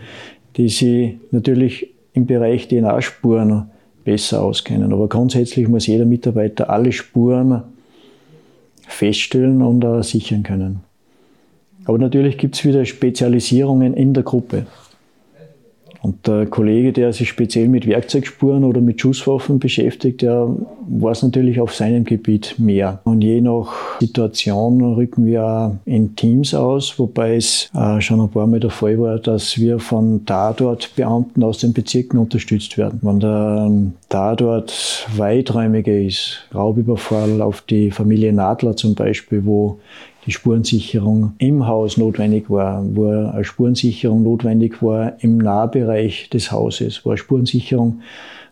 die 0.58 0.68
sich 0.68 1.16
natürlich 1.30 1.92
im 2.14 2.26
Bereich 2.26 2.68
DNA-Spuren 2.68 3.70
besser 4.04 4.42
auskennen. 4.42 4.92
Aber 4.92 5.08
grundsätzlich 5.08 5.68
muss 5.68 5.86
jeder 5.86 6.06
Mitarbeiter 6.06 6.72
alle 6.72 6.92
Spuren 6.92 7.62
feststellen 8.88 9.62
und 9.62 10.04
sichern 10.04 10.42
können. 10.42 10.80
Aber 11.86 12.00
natürlich 12.00 12.40
gibt 12.40 12.56
es 12.56 12.66
wieder 12.66 12.84
Spezialisierungen 12.84 13.94
in 13.94 14.16
der 14.16 14.24
Gruppe. 14.24 14.66
Und 16.04 16.28
der 16.28 16.48
Kollege, 16.48 16.92
der 16.92 17.14
sich 17.14 17.30
speziell 17.30 17.70
mit 17.70 17.88
Werkzeugspuren 17.88 18.66
oder 18.66 18.82
mit 18.82 19.00
Schusswaffen 19.00 19.60
beschäftigt, 19.60 20.22
der 20.22 20.50
weiß 20.90 21.24
natürlich 21.24 21.62
auf 21.62 21.74
seinem 21.74 22.04
Gebiet 22.04 22.56
mehr. 22.58 23.00
Und 23.06 23.22
je 23.22 23.40
nach 23.40 24.02
Situation 24.02 24.84
rücken 24.96 25.26
wir 25.26 25.78
in 25.86 26.14
Teams 26.18 26.54
aus, 26.54 27.00
wobei 27.00 27.38
es 27.38 27.70
äh, 27.74 28.02
schon 28.02 28.20
ein 28.20 28.28
paar 28.28 28.48
Mal 28.48 28.60
der 28.60 28.70
Fall 28.70 29.00
war, 29.00 29.18
dass 29.18 29.58
wir 29.58 29.80
von 29.80 30.26
Tatort-Beamten 30.26 31.42
aus 31.42 31.60
den 31.60 31.72
Bezirken 31.72 32.18
unterstützt 32.20 32.78
werden. 32.78 33.00
Wenn 33.02 33.22
der 33.22 33.72
Tatort 34.10 35.08
weiträumiger 35.16 35.98
ist, 35.98 36.50
Raubüberfall 36.54 37.42
auf 37.42 37.62
die 37.62 37.92
Familie 37.92 38.34
Nadler 38.34 38.76
zum 38.76 38.94
Beispiel, 38.94 39.46
wo 39.46 39.80
die 40.26 40.32
Spurensicherung 40.32 41.34
im 41.38 41.68
Haus 41.68 41.98
notwendig 41.98 42.50
war, 42.50 42.84
wo 42.96 43.10
eine 43.10 43.44
Spurensicherung 43.44 44.24
notwendig 44.24 44.82
war 44.82 45.14
im 45.20 45.38
Nahbereich 45.38 46.30
des 46.30 46.52
Hauses, 46.52 47.02
wo 47.04 47.10
eine 47.10 47.18
Spurensicherung 47.18 48.02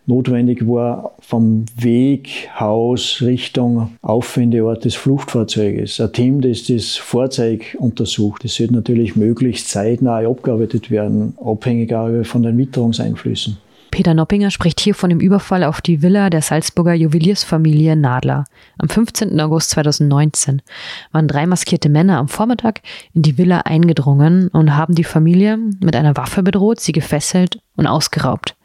notwendig 0.06 0.66
war 0.66 1.12
vom 1.20 1.64
Weg, 1.76 2.50
Haus, 2.58 3.22
Richtung 3.22 3.92
Auffindeort 4.02 4.84
des 4.84 4.96
Fluchtfahrzeuges. 4.96 6.00
Ein 6.00 6.12
Team, 6.12 6.40
das 6.40 6.66
das 6.66 6.96
Fahrzeug 6.96 7.76
untersucht, 7.78 8.44
das 8.44 8.56
sollte 8.56 8.74
natürlich 8.74 9.14
möglichst 9.16 9.68
zeitnah 9.68 10.18
abgearbeitet 10.26 10.90
werden, 10.90 11.34
abhängig 11.42 11.92
auch 11.92 12.24
von 12.24 12.42
den 12.42 12.58
Witterungseinflüssen. 12.58 13.58
Peter 13.92 14.14
Noppinger 14.14 14.50
spricht 14.50 14.80
hier 14.80 14.94
von 14.94 15.10
dem 15.10 15.20
Überfall 15.20 15.62
auf 15.62 15.82
die 15.82 16.00
Villa 16.00 16.30
der 16.30 16.40
Salzburger 16.40 16.94
Juweliersfamilie 16.94 17.94
Nadler. 17.94 18.46
Am 18.78 18.88
15. 18.88 19.38
August 19.38 19.68
2019 19.70 20.62
waren 21.12 21.28
drei 21.28 21.46
maskierte 21.46 21.90
Männer 21.90 22.16
am 22.16 22.28
Vormittag 22.28 22.80
in 23.12 23.20
die 23.20 23.36
Villa 23.36 23.58
eingedrungen 23.60 24.48
und 24.48 24.74
haben 24.74 24.94
die 24.94 25.04
Familie 25.04 25.58
mit 25.58 25.94
einer 25.94 26.16
Waffe 26.16 26.42
bedroht, 26.42 26.80
sie 26.80 26.92
gefesselt 26.92 27.60
und 27.76 27.86
ausgeraubt. 27.86 28.56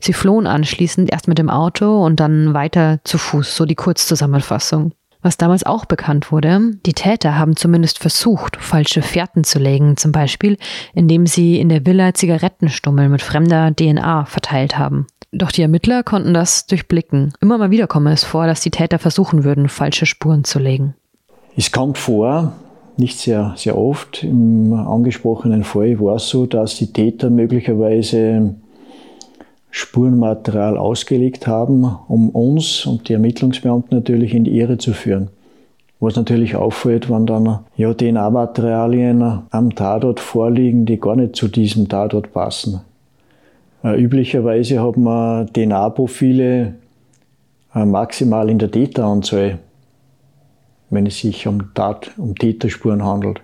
Sie 0.00 0.12
flohen 0.12 0.46
anschließend 0.46 1.10
erst 1.10 1.26
mit 1.26 1.38
dem 1.38 1.50
Auto 1.50 2.04
und 2.04 2.20
dann 2.20 2.54
weiter 2.54 3.00
zu 3.02 3.18
Fuß, 3.18 3.56
so 3.56 3.66
die 3.66 3.74
Kurzzusammenfassung. 3.74 4.92
Was 5.20 5.36
damals 5.36 5.66
auch 5.66 5.84
bekannt 5.84 6.30
wurde, 6.30 6.76
die 6.86 6.92
Täter 6.92 7.36
haben 7.36 7.56
zumindest 7.56 7.98
versucht, 7.98 8.56
falsche 8.56 9.02
Fährten 9.02 9.42
zu 9.42 9.58
legen, 9.58 9.96
zum 9.96 10.12
Beispiel 10.12 10.56
indem 10.94 11.26
sie 11.26 11.58
in 11.58 11.68
der 11.68 11.84
Villa 11.84 12.14
Zigarettenstummel 12.14 13.08
mit 13.08 13.22
fremder 13.22 13.74
DNA 13.74 14.26
verteilt 14.26 14.78
haben. 14.78 15.06
Doch 15.32 15.52
die 15.52 15.62
Ermittler 15.62 16.02
konnten 16.02 16.32
das 16.32 16.66
durchblicken. 16.66 17.34
Immer 17.40 17.58
mal 17.58 17.70
wieder 17.70 17.86
komme 17.86 18.12
es 18.12 18.24
vor, 18.24 18.46
dass 18.46 18.60
die 18.60 18.70
Täter 18.70 18.98
versuchen 18.98 19.44
würden, 19.44 19.68
falsche 19.68 20.06
Spuren 20.06 20.44
zu 20.44 20.58
legen. 20.58 20.94
Es 21.56 21.72
kommt 21.72 21.98
vor, 21.98 22.52
nicht 22.96 23.18
sehr, 23.18 23.54
sehr 23.56 23.76
oft. 23.76 24.22
Im 24.22 24.72
angesprochenen 24.72 25.64
Fall 25.64 26.00
war 26.00 26.16
es 26.16 26.28
so, 26.28 26.46
dass 26.46 26.76
die 26.76 26.92
Täter 26.92 27.30
möglicherweise 27.30 28.54
Spurenmaterial 29.70 30.76
ausgelegt 30.76 31.46
haben, 31.46 31.84
um 32.08 32.30
uns 32.30 32.86
und 32.86 33.08
die 33.08 33.12
Ermittlungsbeamten 33.12 33.96
natürlich 33.96 34.34
in 34.34 34.44
die 34.44 34.58
Irre 34.58 34.78
zu 34.78 34.92
führen. 34.92 35.28
Was 36.00 36.16
natürlich 36.16 36.54
auffällt, 36.54 37.10
wenn 37.10 37.26
dann 37.26 37.60
ja, 37.76 37.92
DNA-Materialien 37.92 39.42
am 39.50 39.74
Tatort 39.74 40.20
vorliegen, 40.20 40.86
die 40.86 41.00
gar 41.00 41.16
nicht 41.16 41.34
zu 41.34 41.48
diesem 41.48 41.88
Tatort 41.88 42.32
passen. 42.32 42.80
Äh, 43.82 44.00
üblicherweise 44.00 44.82
hat 44.82 44.96
man 44.96 45.48
DNA-Profile 45.52 46.74
äh, 47.74 47.84
maximal 47.84 48.48
in 48.48 48.58
der 48.58 48.70
Täteranzahl, 48.70 49.58
wenn 50.90 51.06
es 51.06 51.18
sich 51.18 51.46
um, 51.46 51.74
Tat, 51.74 52.12
um 52.16 52.34
Täterspuren 52.34 53.04
handelt. 53.04 53.40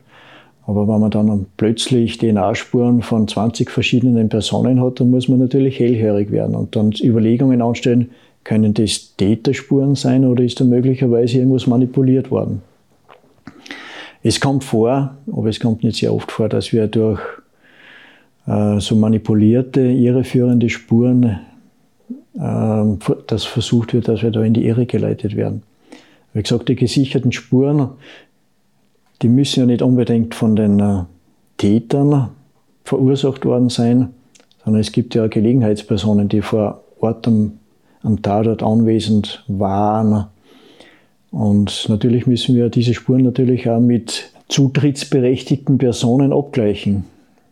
Aber 0.67 0.89
wenn 0.89 1.01
man 1.01 1.11
dann 1.11 1.47
plötzlich 1.57 2.19
DNA-Spuren 2.19 3.03
von 3.03 3.29
20 3.29 3.71
verschiedenen 3.71 4.29
Personen 4.29 4.81
hat, 4.83 5.01
dann 5.01 5.11
muss 5.11 5.29
man 5.29 5.39
natürlich 5.39 5.79
hellhörig 5.79 6.31
werden 6.31 6.55
und 6.55 6.75
dann 6.75 6.93
Überlegungen 7.03 7.61
anstellen, 7.61 8.11
können 8.45 8.75
das 8.75 9.15
Täterspuren 9.17 9.95
sein 9.95 10.25
oder 10.25 10.45
ist 10.45 10.61
da 10.61 10.65
möglicherweise 10.65 11.39
irgendwas 11.39 11.67
manipuliert 11.67 12.31
worden? 12.31 12.63
Es 14.23 14.41
kommt 14.41 14.65
vor, 14.65 15.17
aber 15.31 15.49
es 15.49 15.61
kommt 15.61 15.83
nicht 15.83 15.97
sehr 15.97 16.15
oft 16.15 16.33
vor, 16.33 16.49
dass 16.49 16.73
wir 16.73 16.87
durch 16.87 17.21
äh, 18.47 18.81
so 18.81 18.97
manipulierte, 18.97 19.81
irreführende 19.81 20.71
Spuren, 20.71 21.41
äh, 22.35 22.85
dass 23.27 23.45
versucht 23.45 23.93
wird, 23.93 24.09
dass 24.09 24.23
wir 24.23 24.31
da 24.31 24.43
in 24.43 24.55
die 24.55 24.67
Irre 24.67 24.87
geleitet 24.87 25.37
werden. 25.37 25.63
Wie 26.33 26.43
gesagt, 26.43 26.69
die 26.69 26.75
gesicherten 26.75 27.33
Spuren 27.33 27.91
die 29.23 29.29
müssen 29.29 29.61
ja 29.61 29.67
nicht 29.67 29.83
unbedingt 29.83 30.35
von 30.35 30.57
den 30.57 30.81
äh, 30.81 31.05
Tätern 31.57 32.31
verursacht 32.85 33.45
worden 33.45 33.71
sein, 33.71 34.11
sondern 34.65 34.81
es 34.81 34.93
gibt 34.93 35.15
ja 35.15 35.27
Gelegenheitspersonen, 35.27 36.29
die 36.29 36.43
vor 36.43 36.83
Ort 37.01 37.27
am, 37.27 37.59
am 38.03 38.23
Tatort 38.23 38.63
anwesend 38.63 39.45
waren. 39.49 40.27
Und 41.31 41.87
natürlich 41.89 42.27
müssen 42.27 42.55
wir 42.55 42.69
diese 42.69 42.95
Spuren 42.95 43.23
natürlich 43.23 43.69
auch 43.69 43.81
mit 43.81 44.31
zutrittsberechtigten 44.49 45.79
Personen 45.79 46.33
abgleichen. 46.33 47.05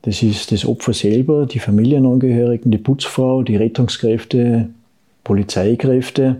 Das 0.02 0.22
ist 0.22 0.52
das 0.52 0.66
Opfer 0.66 0.92
selber, 0.92 1.46
die 1.46 1.58
Familienangehörigen, 1.58 2.70
die 2.70 2.78
Putzfrau, 2.78 3.42
die 3.42 3.56
Rettungskräfte, 3.56 4.68
Polizeikräfte 5.24 6.36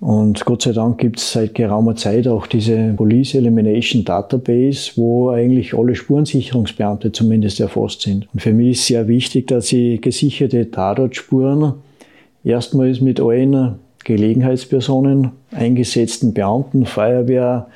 und 0.00 0.44
Gott 0.44 0.62
sei 0.62 0.72
Dank 0.72 0.98
gibt 0.98 1.18
es 1.18 1.32
seit 1.32 1.54
geraumer 1.54 1.96
Zeit 1.96 2.28
auch 2.28 2.46
diese 2.46 2.94
Police 2.96 3.34
Elimination 3.34 4.04
Database, 4.04 4.92
wo 4.94 5.30
eigentlich 5.30 5.74
alle 5.74 5.96
Spurensicherungsbeamte 5.96 7.10
zumindest 7.10 7.58
erfasst 7.58 8.02
sind. 8.02 8.28
Und 8.32 8.40
für 8.40 8.52
mich 8.52 8.78
ist 8.78 8.86
sehr 8.86 9.08
wichtig, 9.08 9.48
dass 9.48 9.72
ich 9.72 10.00
gesicherte 10.00 10.70
Tatortspuren 10.70 11.74
erstmals 12.44 13.00
mit 13.00 13.20
allen 13.20 13.80
Gelegenheitspersonen, 14.04 15.32
eingesetzten 15.50 16.32
Beamten, 16.32 16.86
Feuerwehr, 16.86 17.66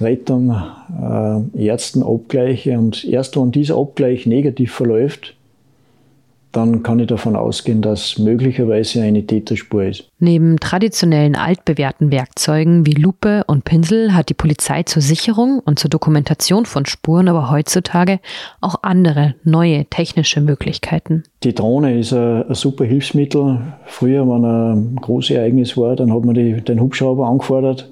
Rettung, 0.00 0.50
äh, 0.50 1.66
Ärzten 1.66 2.02
abgleiche. 2.02 2.78
Und 2.78 3.04
erst 3.04 3.36
wenn 3.36 3.50
dieser 3.52 3.76
Abgleich 3.76 4.26
negativ 4.26 4.72
verläuft, 4.72 5.34
dann 6.52 6.82
kann 6.82 6.98
ich 6.98 7.06
davon 7.06 7.36
ausgehen, 7.36 7.82
dass 7.82 8.18
möglicherweise 8.18 9.02
eine 9.02 9.26
Täterspur 9.26 9.84
ist. 9.84 10.08
Neben 10.18 10.58
traditionellen 10.58 11.36
altbewährten 11.36 12.10
Werkzeugen 12.10 12.86
wie 12.86 12.92
Lupe 12.92 13.44
und 13.46 13.64
Pinsel 13.64 14.14
hat 14.14 14.30
die 14.30 14.34
Polizei 14.34 14.82
zur 14.82 15.02
Sicherung 15.02 15.60
und 15.64 15.78
zur 15.78 15.90
Dokumentation 15.90 16.64
von 16.64 16.86
Spuren 16.86 17.28
aber 17.28 17.50
heutzutage 17.50 18.20
auch 18.60 18.76
andere 18.82 19.34
neue 19.44 19.84
technische 19.86 20.40
Möglichkeiten. 20.40 21.24
Die 21.42 21.54
Drohne 21.54 21.98
ist 21.98 22.12
ein, 22.12 22.48
ein 22.48 22.54
super 22.54 22.84
Hilfsmittel. 22.84 23.60
Früher, 23.86 24.26
wenn 24.26 24.44
ein 24.44 24.96
großes 24.96 25.36
Ereignis 25.36 25.76
war, 25.76 25.96
dann 25.96 26.12
hat 26.12 26.24
man 26.24 26.34
die, 26.34 26.60
den 26.62 26.80
Hubschrauber 26.80 27.26
angefordert 27.26 27.90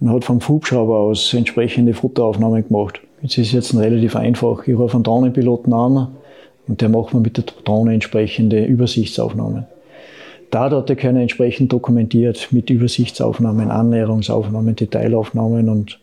und 0.00 0.10
hat 0.10 0.24
vom 0.24 0.46
Hubschrauber 0.46 0.98
aus 0.98 1.32
entsprechende 1.32 1.94
Fotoaufnahmen 1.94 2.66
gemacht. 2.66 3.00
Jetzt 3.22 3.38
ist 3.38 3.52
jetzt 3.52 3.74
relativ 3.74 4.14
einfach. 4.14 4.66
Ich 4.68 4.76
rufe 4.76 4.94
einen 4.94 5.04
Drohnenpiloten 5.04 5.72
an, 5.72 6.08
und 6.68 6.80
der 6.80 6.88
macht 6.88 7.14
man 7.14 7.22
mit 7.22 7.36
der 7.36 7.44
Drohne 7.64 7.94
entsprechende 7.94 8.64
Übersichtsaufnahmen. 8.64 9.66
Da 10.50 10.70
hat 10.70 10.90
er 10.90 10.96
keine 10.96 11.22
entsprechend 11.22 11.72
dokumentiert 11.72 12.48
mit 12.52 12.70
Übersichtsaufnahmen, 12.70 13.70
Annäherungsaufnahmen, 13.70 14.76
Detailaufnahmen 14.76 15.68
und 15.68 15.98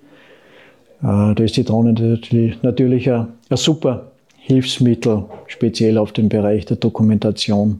äh, 1.01 1.33
da 1.35 1.43
ist 1.43 1.57
die 1.57 1.63
Drohne 1.63 1.93
natürlich, 1.93 2.61
natürlich 2.61 3.09
ein, 3.09 3.27
ein 3.49 3.57
super 3.57 4.11
Hilfsmittel, 4.37 5.23
speziell 5.47 5.97
auf 5.97 6.11
dem 6.11 6.27
Bereich 6.29 6.65
der 6.65 6.77
Dokumentation. 6.77 7.79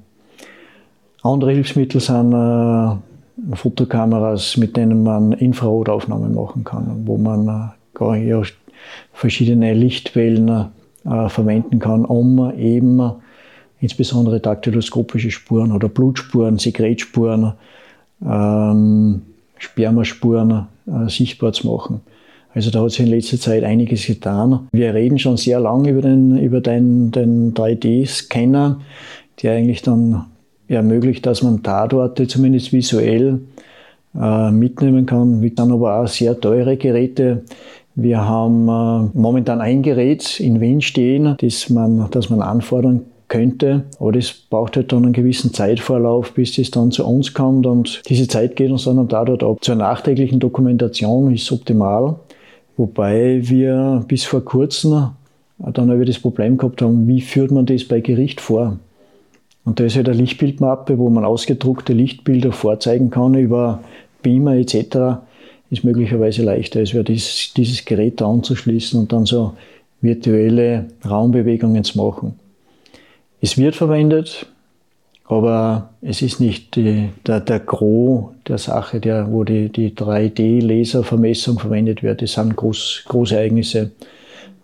Andere 1.22 1.52
Hilfsmittel 1.52 2.00
sind 2.00 2.34
äh, 2.34 3.56
Fotokameras, 3.56 4.58
mit 4.58 4.78
denen 4.78 5.04
man 5.04 5.34
Infrarotaufnahmen 5.34 6.34
machen 6.34 6.64
kann, 6.64 7.04
wo 7.06 7.18
man 7.18 7.74
äh, 8.00 8.44
verschiedene 9.14 9.74
Lichtwellen 9.74 10.68
äh, 11.06 11.30
verwenden 11.30 11.80
kann, 11.80 12.06
um 12.06 12.52
eben 12.58 13.02
insbesondere 13.80 14.40
daktyloskopische 14.40 15.32
Spuren 15.32 15.72
oder 15.72 15.90
Blutspuren, 15.90 16.58
Sekretspuren, 16.58 17.54
ähm, 18.26 19.22
Spermaspuren 19.58 20.68
äh, 20.88 21.10
sichtbar 21.10 21.54
zu 21.54 21.68
machen. 21.68 22.02
Also 22.54 22.70
da 22.70 22.82
hat 22.82 22.92
sich 22.92 23.02
in 23.02 23.08
letzter 23.08 23.40
Zeit 23.40 23.64
einiges 23.64 24.06
getan. 24.06 24.68
Wir 24.72 24.94
reden 24.94 25.18
schon 25.18 25.38
sehr 25.38 25.60
lange 25.60 25.90
über 25.90 26.02
den, 26.02 26.38
über 26.38 26.62
den, 26.62 27.12
den 27.12 27.54
3D-Scanner, 27.54 28.80
der 29.42 29.54
eigentlich 29.54 29.82
dann 29.82 30.26
ermöglicht, 30.68 31.26
dass 31.26 31.42
man 31.42 31.64
Tatorte 31.64 32.28
zumindest 32.28 32.72
visuell 32.72 33.40
äh, 34.20 34.52
mitnehmen 34.52 35.06
kann. 35.06 35.42
Wir 35.42 35.52
haben 35.58 35.72
aber 35.72 36.00
auch 36.00 36.08
sehr 36.08 36.40
teure 36.40 36.78
Geräte. 36.78 37.44
Wir 37.96 38.28
haben 38.28 38.68
äh, 38.68 39.10
momentan 39.18 39.62
ein 39.62 39.84
Gerät 39.84 40.40
in 40.40 40.60
Wien 40.62 40.82
stehen, 40.82 41.36
das 41.40 41.70
man, 41.70 42.08
das 42.12 42.30
man 42.30 42.42
anfordern 42.42 43.02
könnte. 43.28 43.84
Aber 44.00 44.12
das 44.12 44.32
braucht 44.32 44.76
halt 44.76 44.92
dann 44.92 45.04
einen 45.04 45.14
gewissen 45.14 45.54
Zeitvorlauf, 45.54 46.34
bis 46.34 46.56
das 46.56 46.72
dann 46.72 46.92
zu 46.92 47.06
uns 47.06 47.34
kommt. 47.34 47.66
Und 47.66 48.02
diese 48.10 48.28
Zeit 48.28 48.56
geht 48.56 48.72
uns 48.72 48.86
dann 48.86 49.00
am 49.00 49.10
Tatort 49.10 49.44
ab. 49.44 49.58
Zur 49.62 49.76
nachträglichen 49.76 50.40
Dokumentation 50.40 51.34
ist 51.34 51.52
optimal. 51.52 52.16
Wobei 52.78 53.40
wir 53.44 54.04
bis 54.08 54.24
vor 54.24 54.44
kurzem 54.44 55.12
dann 55.60 55.92
über 55.92 56.06
das 56.06 56.20
Problem 56.20 56.58
gehabt 56.58 56.82
haben, 56.82 57.08
wie 57.08 57.22
führt 57.22 57.52
man 57.52 57.66
das 57.66 57.84
bei 57.86 58.02
Gericht 58.02 58.42
vor? 58.42 58.78
Und 59.66 59.80
da 59.80 59.86
ist 59.86 59.96
halt 59.96 60.10
eine 60.10 60.18
Lichtbildmappe, 60.18 60.98
wo 60.98 61.10
man 61.10 61.24
ausgedruckte 61.24 61.94
Lichtbilder 61.94 62.52
vorzeigen 62.52 63.10
kann 63.12 63.36
über 63.36 63.80
Beamer 64.22 64.56
etc. 64.56 65.22
Ist 65.74 65.84
möglicherweise 65.84 66.44
leichter, 66.44 66.82
als 66.82 66.94
wäre 66.94 67.04
dieses, 67.04 67.52
dieses 67.58 67.84
Gerät 67.84 68.22
anzuschließen 68.22 69.00
und 69.00 69.12
dann 69.12 69.26
so 69.26 69.54
virtuelle 70.02 70.86
Raumbewegungen 71.04 71.84
zu 71.84 71.98
machen. 71.98 72.36
Es 73.42 73.58
wird 73.58 73.76
verwendet, 73.76 74.46
aber 75.26 75.90
es 76.02 76.22
ist 76.22 76.40
nicht 76.40 76.76
die, 76.76 77.10
der, 77.26 77.40
der 77.40 77.60
Gros 77.60 78.26
der 78.48 78.60
Sache, 78.60 79.00
der, 79.00 79.32
wo 79.32 79.44
die, 79.44 79.70
die 79.70 79.90
3D-Laservermessung 79.90 81.58
verwendet 81.58 82.04
wird. 82.04 82.22
Das 82.22 82.34
sind 82.34 82.56
Groß, 82.56 83.06
große 83.08 83.36
Ereignisse 83.36 83.90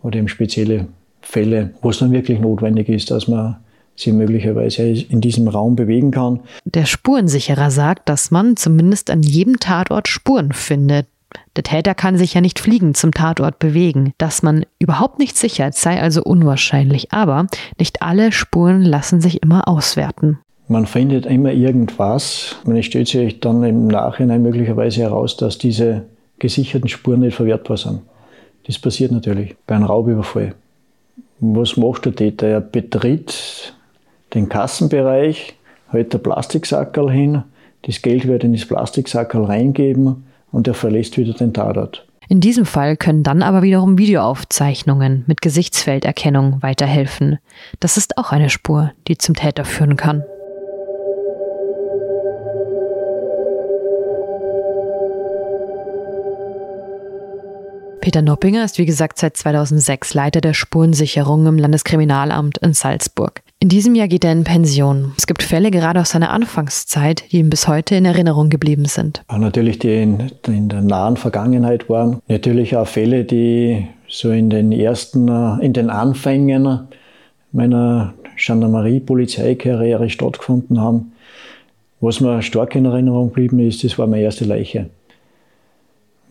oder 0.03 0.19
eben 0.19 0.27
spezielle 0.27 0.89
Fälle, 1.21 1.71
wo 1.81 1.89
es 1.89 1.97
dann 1.97 2.11
wirklich 2.11 2.39
notwendig 2.39 2.87
ist, 2.87 3.09
dass 3.09 3.27
man 3.27 3.57
sie 3.99 4.11
möglicherweise 4.11 4.83
in 4.83 5.21
diesem 5.21 5.47
Raum 5.47 5.75
bewegen 5.75 6.11
kann. 6.11 6.39
Der 6.65 6.85
Spurensicherer 6.85 7.71
sagt, 7.71 8.09
dass 8.09 8.31
man 8.31 8.55
zumindest 8.57 9.09
an 9.09 9.21
jedem 9.21 9.59
Tatort 9.59 10.07
Spuren 10.07 10.53
findet. 10.53 11.07
Der 11.55 11.63
Täter 11.63 11.93
kann 11.93 12.17
sich 12.17 12.33
ja 12.33 12.41
nicht 12.41 12.59
fliegen 12.59 12.95
zum 12.95 13.13
Tatort 13.13 13.59
bewegen. 13.59 14.13
Dass 14.17 14.41
man 14.41 14.65
überhaupt 14.79 15.19
nicht 15.19 15.37
sichert, 15.37 15.75
sei 15.75 16.01
also 16.01 16.23
unwahrscheinlich. 16.23 17.11
Aber 17.11 17.47
nicht 17.77 18.01
alle 18.01 18.31
Spuren 18.31 18.81
lassen 18.81 19.21
sich 19.21 19.43
immer 19.43 19.67
auswerten. 19.67 20.39
Man 20.67 20.85
findet 20.85 21.25
immer 21.25 21.51
irgendwas. 21.51 22.55
Man 22.63 22.81
stellt 22.83 23.07
sich 23.07 23.39
dann 23.39 23.63
im 23.63 23.87
Nachhinein 23.87 24.41
möglicherweise 24.41 25.01
heraus, 25.01 25.35
dass 25.37 25.57
diese 25.57 26.05
gesicherten 26.37 26.89
Spuren 26.89 27.21
nicht 27.21 27.35
verwertbar 27.35 27.77
sind. 27.77 28.01
Das 28.65 28.77
passiert 28.77 29.11
natürlich 29.11 29.55
bei 29.65 29.75
einem 29.75 29.85
Raubüberfall. 29.85 30.53
Was 31.39 31.77
macht 31.77 32.05
der 32.05 32.15
Täter? 32.15 32.47
Er 32.47 32.61
betritt 32.61 33.73
den 34.33 34.49
Kassenbereich, 34.49 35.55
hält 35.91 36.13
der 36.13 36.19
Plastiksackerl 36.19 37.11
hin, 37.11 37.43
das 37.83 38.01
Geld 38.01 38.27
wird 38.27 38.43
in 38.43 38.53
das 38.53 38.65
Plastiksackerl 38.65 39.45
reingeben 39.45 40.25
und 40.51 40.67
er 40.67 40.73
verlässt 40.73 41.17
wieder 41.17 41.33
den 41.33 41.53
Tatort. 41.53 42.05
In 42.27 42.41
diesem 42.41 42.65
Fall 42.65 42.95
können 42.95 43.23
dann 43.23 43.41
aber 43.41 43.63
wiederum 43.63 43.97
Videoaufzeichnungen 43.97 45.23
mit 45.25 45.41
Gesichtsfelderkennung 45.41 46.61
weiterhelfen. 46.61 47.39
Das 47.79 47.97
ist 47.97 48.17
auch 48.17 48.31
eine 48.31 48.51
Spur, 48.51 48.91
die 49.07 49.17
zum 49.17 49.35
Täter 49.35 49.65
führen 49.65 49.97
kann. 49.97 50.23
Peter 58.01 58.21
Noppinger 58.21 58.63
ist 58.63 58.77
wie 58.77 58.85
gesagt 58.85 59.17
seit 59.17 59.35
2006 59.35 60.13
Leiter 60.13 60.41
der 60.41 60.53
Spurensicherung 60.53 61.47
im 61.47 61.57
Landeskriminalamt 61.57 62.59
in 62.59 62.73
Salzburg. 62.73 63.41
In 63.61 63.67
diesem 63.67 63.93
Jahr 63.93 64.07
geht 64.07 64.23
er 64.23 64.31
in 64.31 64.45
Pension. 64.45 65.11
Es 65.17 65.27
gibt 65.27 65.43
Fälle 65.43 65.69
gerade 65.69 65.99
aus 65.99 66.11
seiner 66.11 66.29
Anfangszeit, 66.29 67.29
die 67.29 67.39
ihm 67.39 67.49
bis 67.49 67.67
heute 67.67 67.93
in 67.95 68.05
Erinnerung 68.05 68.49
geblieben 68.49 68.85
sind. 68.85 69.21
Natürlich, 69.29 69.79
die 69.79 70.01
in, 70.01 70.31
in 70.47 70.69
der 70.69 70.81
nahen 70.81 71.17
Vergangenheit 71.17 71.89
waren. 71.89 72.21
Natürlich 72.29 72.77
auch 72.77 72.87
Fälle, 72.87 73.25
die 73.25 73.85
so 74.07 74.31
in 74.31 74.49
den 74.49 74.71
ersten, 74.71 75.27
äh, 75.27 75.65
in 75.65 75.73
den 75.73 75.89
Anfängen 75.89 76.87
meiner 77.51 78.13
Gendarmerie-Polizeikarriere 78.37 80.09
stattgefunden 80.09 80.79
haben. 80.79 81.11
Was 81.99 82.21
mir 82.21 82.41
stark 82.41 82.75
in 82.75 82.85
Erinnerung 82.85 83.27
geblieben 83.27 83.59
ist, 83.59 83.83
das 83.83 83.99
war 83.99 84.07
meine 84.07 84.23
erste 84.23 84.45
Leiche, 84.45 84.89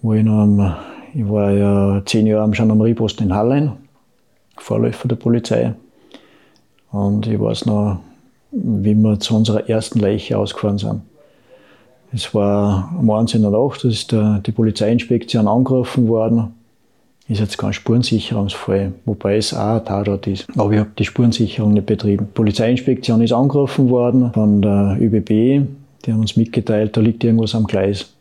wo 0.01 0.15
ich 0.15 0.25
noch 0.25 0.45
am 0.45 0.77
ich 1.15 1.29
war 1.29 1.51
ja 1.51 2.03
zehn 2.07 2.27
Jahre 2.27 2.45
am 2.45 2.53
Gendarmerieposten 2.53 3.27
in 3.27 3.35
Hallein, 3.35 3.73
Vorläufer 4.57 5.09
der 5.09 5.17
Polizei. 5.17 5.75
Und 6.91 7.27
ich 7.27 7.39
weiß 7.39 7.67
noch, 7.67 8.01
wie 8.51 8.95
wir 8.95 9.21
zu 9.21 9.37
unserer 9.37 9.69
ersten 9.69 10.01
Leiche 10.01 10.39
ausgefahren 10.39 10.79
sind. 10.79 11.03
Es 12.13 12.35
war 12.35 12.95
am 12.99 13.11
1 13.11 13.35
in 13.35 13.43
der 13.43 13.51
Nacht, 13.51 13.85
da 13.85 13.89
ist 13.89 14.13
der, 14.13 14.41
die 14.47 14.53
Polizeiinspektion 14.53 15.47
angerufen 15.47 16.09
worden. 16.09 16.55
Ist 17.29 17.41
jetzt 17.41 17.59
kein 17.59 17.75
Spurensicherungsfall, 17.75 18.95
wobei 19.05 19.37
es 19.37 19.53
auch 19.53 19.77
ein 19.77 19.85
Tatort 19.85 20.27
ist. 20.27 20.47
Aber 20.57 20.73
ich 20.73 20.79
habe 20.79 20.89
die 20.99 21.05
Spurensicherung 21.05 21.75
nicht 21.75 21.85
betrieben. 21.85 22.29
Die 22.31 22.35
Polizeiinspektion 22.35 23.21
ist 23.21 23.33
angerufen 23.33 23.91
worden 23.91 24.33
von 24.33 24.63
der 24.63 24.97
ÜBB. 24.99 25.29
Die 26.07 26.13
haben 26.13 26.21
uns 26.21 26.39
mitgeteilt, 26.39 26.97
da 26.97 27.03
liegt 27.03 27.23
irgendwas 27.23 27.55
am 27.55 27.67
Gleis. 27.67 28.15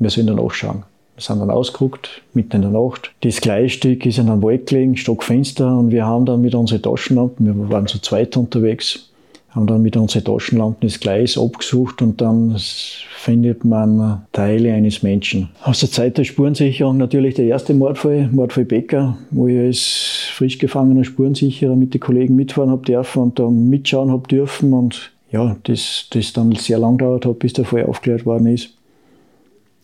Wir 0.00 0.10
sollen 0.10 0.26
da 0.26 0.34
nachschauen. 0.34 0.82
Sind 1.20 1.38
dann 1.38 1.50
ausgeguckt, 1.50 2.22
mitten 2.32 2.56
in 2.56 2.62
der 2.62 2.70
Nacht. 2.70 3.12
Das 3.20 3.40
Gleisstück 3.40 4.06
ist 4.06 4.18
in 4.18 4.30
einem 4.30 4.42
Wald 4.42 4.66
gelegen, 4.66 4.96
Stockfenster, 4.96 5.78
und 5.78 5.90
wir 5.90 6.06
haben 6.06 6.24
dann 6.24 6.40
mit 6.40 6.54
unseren 6.54 6.82
Taschenlampen, 6.82 7.46
wir 7.46 7.70
waren 7.70 7.86
zu 7.86 8.00
zweit 8.00 8.36
unterwegs, 8.38 9.10
haben 9.50 9.66
dann 9.66 9.82
mit 9.82 9.96
unseren 9.96 10.24
Taschenlampen 10.24 10.88
das 10.88 10.98
Gleis 10.98 11.36
abgesucht 11.36 12.00
und 12.02 12.20
dann 12.20 12.56
findet 12.58 13.64
man 13.64 14.22
Teile 14.32 14.72
eines 14.72 15.02
Menschen. 15.02 15.50
Aus 15.62 15.80
der 15.80 15.90
Zeit 15.90 16.16
der 16.16 16.24
Spurensicherung 16.24 16.96
natürlich 16.96 17.34
der 17.34 17.46
erste 17.46 17.74
Mordfall, 17.74 18.28
Mordfall 18.32 18.64
Becker, 18.64 19.18
wo 19.30 19.46
ich 19.46 19.58
als 19.58 20.30
frisch 20.32 20.58
gefangener 20.58 21.04
Spurensicherer 21.04 21.76
mit 21.76 21.92
den 21.92 22.00
Kollegen 22.00 22.36
mitfahren 22.36 22.70
habe 22.70 22.84
dürfen 22.84 23.22
und 23.22 23.38
da 23.38 23.50
mitschauen 23.50 24.10
habe 24.10 24.26
dürfen 24.26 24.72
und 24.72 25.12
ja, 25.30 25.56
das, 25.64 26.06
das 26.10 26.32
dann 26.32 26.52
sehr 26.52 26.78
lang 26.78 26.96
gedauert 26.96 27.26
hat, 27.26 27.38
bis 27.38 27.52
der 27.52 27.64
Fall 27.64 27.84
aufgeklärt 27.84 28.26
worden 28.26 28.46
ist. 28.46 28.70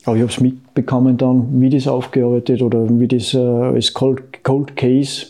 Aber 0.06 0.14
ich 0.14 0.22
habe 0.22 0.32
es 0.32 0.40
mitbekommen 0.40 1.16
dann, 1.16 1.60
wie 1.60 1.68
das 1.68 1.88
aufgearbeitet 1.88 2.62
oder 2.62 2.86
wie 2.88 3.08
das 3.08 3.34
äh, 3.34 3.38
als 3.38 3.92
Cold, 3.92 4.44
Cold 4.44 4.76
Case 4.76 5.26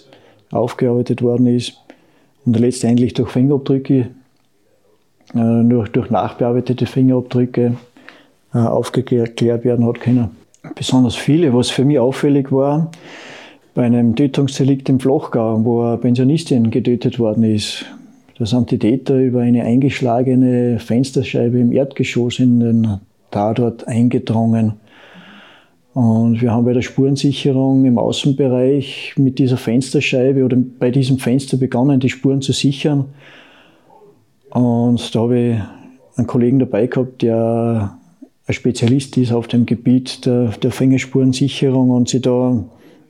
aufgearbeitet 0.51 1.23
worden 1.23 1.47
ist. 1.47 1.79
Und 2.45 2.59
letztendlich 2.59 3.15
durch 3.15 3.31
Fingerabdrücke, 3.31 4.11
äh, 5.35 5.65
durch, 5.69 5.89
durch 5.89 6.11
nachbearbeitete 6.11 6.85
Fingerabdrücke 6.85 7.77
äh, 8.55 8.59
aufgeklärt 8.59 9.43
werden 9.43 9.87
hat 9.87 10.01
können. 10.01 10.29
Besonders 10.75 11.17
viele, 11.17 11.55
was 11.55 11.71
für 11.71 11.87
mich 11.87 11.99
auffällig 11.99 12.53
war, 12.53 12.91
bei 13.75 13.85
einem 13.85 14.15
Tötungsdelikt 14.15 14.91
im 14.91 15.01
Flochgau, 15.01 15.65
wo 15.65 15.83
eine 15.83 15.97
Pensionistin 15.97 16.71
getötet 16.71 17.19
worden 17.19 17.45
ist. 17.45 17.87
Da 18.39 18.45
sind 18.45 18.71
die 18.71 18.79
Täter 18.79 19.17
über 19.17 19.41
eine 19.41 19.63
eingeschlagene 19.63 20.79
Fensterscheibe 20.81 21.59
im 21.59 21.73
Erdgeschoss 21.73 22.39
in 22.39 22.61
den 22.61 23.01
Tatort 23.31 23.87
eingedrungen. 23.87 24.75
Und 25.95 26.43
wir 26.43 26.53
haben 26.53 26.67
bei 26.67 26.75
der 26.75 26.83
Spurensicherung 26.83 27.87
im 27.87 27.97
Außenbereich 27.97 29.15
mit 29.17 29.39
dieser 29.39 29.57
Fensterscheibe 29.57 30.45
oder 30.45 30.57
bei 30.57 30.91
diesem 30.91 31.19
Fenster 31.19 31.57
begonnen, 31.57 32.01
die 32.01 32.11
Spuren 32.11 32.43
zu 32.43 32.53
sichern. 32.53 33.07
Und 34.51 35.15
da 35.15 35.21
habe 35.21 35.39
ich 35.39 35.57
einen 36.17 36.27
Kollegen 36.27 36.59
dabei 36.59 36.87
gehabt, 36.87 37.23
der 37.23 37.99
ein 38.47 38.53
Spezialist 38.53 39.17
ist 39.17 39.33
auf 39.33 39.49
dem 39.49 39.65
Gebiet 39.65 40.27
der, 40.27 40.49
der 40.63 40.71
Fingerspurensicherung 40.71 41.91
und 41.91 42.09
sich 42.09 42.23
da 42.23 42.63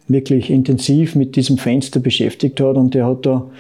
wirklich 0.09 0.50
intensiv 0.50 1.16
mit 1.16 1.35
diesem 1.35 1.59
Fenster 1.59 1.98
beschäftigt 1.98 2.61
hat. 2.61 2.76
Und 2.76 2.94
der 2.94 3.07
hat 3.07 3.26
da 3.26 3.50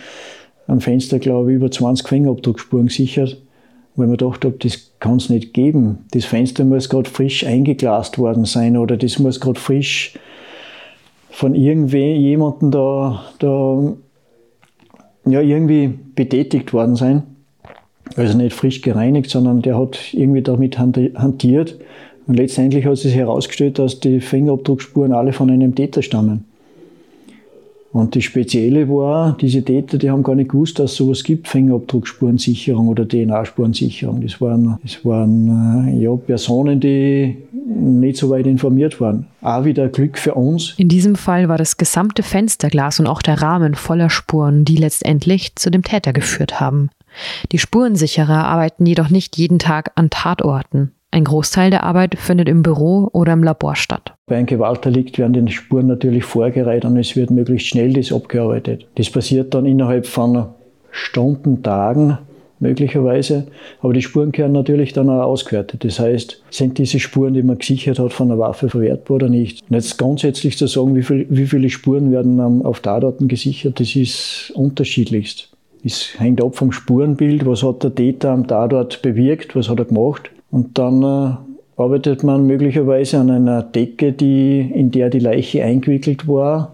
am 0.68 0.80
Fenster, 0.80 1.18
glaube 1.18 1.50
ich, 1.50 1.56
über 1.56 1.70
20 1.70 2.06
Fingerabdruckspuren 2.06 2.86
gesichert 2.86 3.42
ich 4.04 4.08
mir 4.10 4.16
gedacht 4.16 4.44
habe, 4.44 4.56
das 4.58 4.90
kann 5.00 5.16
es 5.16 5.30
nicht 5.30 5.54
geben. 5.54 6.04
Das 6.12 6.24
Fenster 6.24 6.64
muss 6.64 6.88
gerade 6.88 7.08
frisch 7.08 7.44
eingeglast 7.44 8.18
worden 8.18 8.44
sein 8.44 8.76
oder 8.76 8.96
das 8.96 9.18
muss 9.18 9.40
gerade 9.40 9.58
frisch 9.58 10.18
von 11.30 11.54
irgendwem, 11.54 12.20
jemandem 12.20 12.70
da, 12.70 13.24
da 13.38 13.92
ja, 15.26 15.40
irgendwie 15.40 15.92
betätigt 16.14 16.72
worden 16.72 16.96
sein. 16.96 17.22
Also 18.16 18.36
nicht 18.36 18.54
frisch 18.54 18.82
gereinigt, 18.82 19.30
sondern 19.30 19.62
der 19.62 19.78
hat 19.78 19.98
irgendwie 20.12 20.42
damit 20.42 20.78
hantiert. 20.78 21.78
Und 22.26 22.36
letztendlich 22.36 22.86
hat 22.86 22.96
sich 22.96 23.14
herausgestellt, 23.14 23.78
dass 23.78 24.00
die 24.00 24.20
Fingerabdruckspuren 24.20 25.12
alle 25.12 25.32
von 25.32 25.50
einem 25.50 25.74
Täter 25.74 26.02
stammen. 26.02 26.44
Und 27.96 28.14
das 28.14 28.24
Spezielle 28.24 28.90
war, 28.90 29.38
diese 29.40 29.64
Täter, 29.64 29.96
die 29.96 30.10
haben 30.10 30.22
gar 30.22 30.34
nicht 30.34 30.50
gewusst, 30.50 30.78
dass 30.78 30.90
es 30.90 30.96
sowas 30.98 31.24
gibt, 31.24 31.48
Fingerabdruckspurensicherung 31.48 32.88
oder 32.88 33.08
DNA-Spurensicherung. 33.08 34.20
Das 34.20 34.38
waren, 34.38 34.78
das 34.82 35.02
waren 35.02 35.88
äh, 35.88 36.02
ja, 36.02 36.14
Personen, 36.14 36.78
die 36.78 37.38
nicht 37.64 38.18
so 38.18 38.28
weit 38.28 38.46
informiert 38.46 39.00
waren. 39.00 39.28
Auch 39.40 39.64
wieder 39.64 39.88
Glück 39.88 40.18
für 40.18 40.34
uns. 40.34 40.74
In 40.76 40.90
diesem 40.90 41.14
Fall 41.14 41.48
war 41.48 41.56
das 41.56 41.78
gesamte 41.78 42.22
Fensterglas 42.22 43.00
und 43.00 43.06
auch 43.06 43.22
der 43.22 43.40
Rahmen 43.40 43.74
voller 43.74 44.10
Spuren, 44.10 44.66
die 44.66 44.76
letztendlich 44.76 45.56
zu 45.56 45.70
dem 45.70 45.82
Täter 45.82 46.12
geführt 46.12 46.60
haben. 46.60 46.90
Die 47.50 47.58
Spurensicherer 47.58 48.44
arbeiten 48.44 48.84
jedoch 48.84 49.08
nicht 49.08 49.38
jeden 49.38 49.58
Tag 49.58 49.92
an 49.94 50.10
Tatorten. 50.10 50.92
Ein 51.10 51.24
Großteil 51.24 51.70
der 51.70 51.84
Arbeit 51.84 52.18
findet 52.18 52.50
im 52.50 52.62
Büro 52.62 53.08
oder 53.14 53.32
im 53.32 53.42
Labor 53.42 53.74
statt. 53.74 54.15
Bei 54.28 54.38
einem 54.38 54.46
Gewaltdelikt 54.46 55.18
werden 55.18 55.46
die 55.46 55.52
Spuren 55.52 55.86
natürlich 55.86 56.24
vorgereiht 56.24 56.84
und 56.84 56.96
es 56.96 57.14
wird 57.14 57.30
möglichst 57.30 57.68
schnell 57.68 57.92
das 57.92 58.12
abgearbeitet. 58.12 58.84
Das 58.96 59.08
passiert 59.08 59.54
dann 59.54 59.66
innerhalb 59.66 60.04
von 60.04 60.46
Stunden, 60.90 61.62
Tagen 61.62 62.18
möglicherweise, 62.58 63.46
aber 63.80 63.92
die 63.92 64.02
Spuren 64.02 64.32
können 64.32 64.52
natürlich 64.52 64.92
dann 64.92 65.10
auch 65.10 65.22
ausgewertet. 65.22 65.84
Das 65.84 66.00
heißt, 66.00 66.42
sind 66.50 66.78
diese 66.78 66.98
Spuren, 66.98 67.34
die 67.34 67.44
man 67.44 67.58
gesichert 67.58 68.00
hat, 68.00 68.12
von 68.12 68.26
der 68.26 68.38
Waffe 68.40 68.68
verwertbar 68.68 69.14
oder 69.14 69.28
nicht? 69.28 69.62
Und 69.68 69.76
jetzt 69.76 69.96
grundsätzlich 69.96 70.58
zu 70.58 70.66
sagen, 70.66 70.96
wie, 70.96 71.04
viel, 71.04 71.26
wie 71.30 71.46
viele 71.46 71.70
Spuren 71.70 72.10
werden 72.10 72.40
auf 72.64 72.80
Tatorten 72.80 73.28
gesichert, 73.28 73.78
das 73.78 73.94
ist 73.94 74.50
unterschiedlichst. 74.56 75.50
Es 75.84 76.18
hängt 76.18 76.42
ab 76.42 76.56
vom 76.56 76.72
Spurenbild, 76.72 77.46
was 77.46 77.62
hat 77.62 77.84
der 77.84 77.94
Täter 77.94 78.30
am 78.30 78.48
Tatort 78.48 79.02
bewirkt, 79.02 79.54
was 79.54 79.68
hat 79.68 79.78
er 79.78 79.84
gemacht. 79.84 80.32
Und 80.50 80.78
dann 80.78 81.02
äh, 81.02 81.36
arbeitet 81.76 82.24
man 82.24 82.46
möglicherweise 82.46 83.18
an 83.18 83.30
einer 83.30 83.62
Decke, 83.62 84.12
die, 84.12 84.60
in 84.60 84.90
der 84.90 85.10
die 85.10 85.18
Leiche 85.18 85.62
eingewickelt 85.62 86.26
war. 86.26 86.72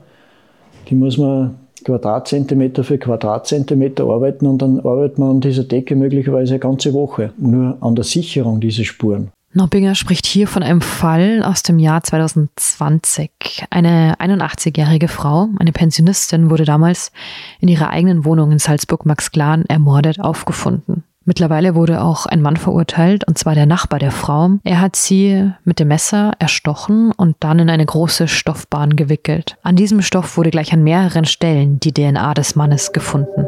Die 0.89 0.95
muss 0.95 1.19
man 1.19 1.57
Quadratzentimeter 1.85 2.85
für 2.85 2.99
Quadratzentimeter 2.99 4.05
arbeiten 4.05 4.47
und 4.47 4.63
dann 4.63 4.79
arbeitet 4.81 5.19
man 5.19 5.31
an 5.31 5.41
dieser 5.41 5.65
Decke 5.65 5.97
möglicherweise 5.97 6.55
eine 6.55 6.61
ganze 6.61 6.95
Woche, 6.95 7.33
nur 7.39 7.77
an 7.81 7.95
der 7.95 8.05
Sicherung 8.05 8.61
dieser 8.61 8.85
Spuren. 8.85 9.31
Noppinger 9.55 9.95
spricht 9.95 10.25
hier 10.25 10.49
von 10.49 10.63
einem 10.63 10.81
Fall 10.81 11.43
aus 11.43 11.63
dem 11.63 11.79
Jahr 11.79 12.03
2020. 12.03 13.31
Eine 13.69 14.15
81-jährige 14.19 15.09
Frau, 15.09 15.49
eine 15.59 15.73
Pensionistin, 15.73 16.49
wurde 16.49 16.65
damals 16.65 17.13
in 17.61 17.69
ihrer 17.69 17.91
eigenen 17.91 18.25
Wohnung 18.25 18.51
in 18.53 18.59
Salzburg-Max-Glan 18.59 19.67
ermordet 19.67 20.21
aufgefunden. 20.21 21.05
Mittlerweile 21.25 21.75
wurde 21.75 22.03
auch 22.03 22.27
ein 22.27 22.43
Mann 22.43 22.57
verurteilt, 22.57 23.27
und 23.27 23.39
zwar 23.39 23.55
der 23.55 23.67
Nachbar 23.67 23.99
der 23.99 24.11
Frau. 24.11 24.51
Er 24.65 24.81
hat 24.81 24.97
sie 24.97 25.51
mit 25.65 25.79
dem 25.79 25.89
Messer 25.89 26.33
erstochen 26.39 27.13
und 27.13 27.37
dann 27.41 27.61
in 27.61 27.71
eine 27.71 27.87
große 27.87 28.29
Stoffbahn 28.29 28.97
gewickelt. 28.97 29.57
An 29.63 29.77
diesem 29.77 30.03
Stoff 30.03 30.37
wurde 30.37 30.51
gleich 30.51 30.73
an 30.73 30.83
mehreren 30.83 31.25
Stellen 31.25 31.79
die 31.81 31.93
DNA 31.93 32.35
des 32.35 32.57
Mannes 32.57 32.93
gefunden. 32.93 33.47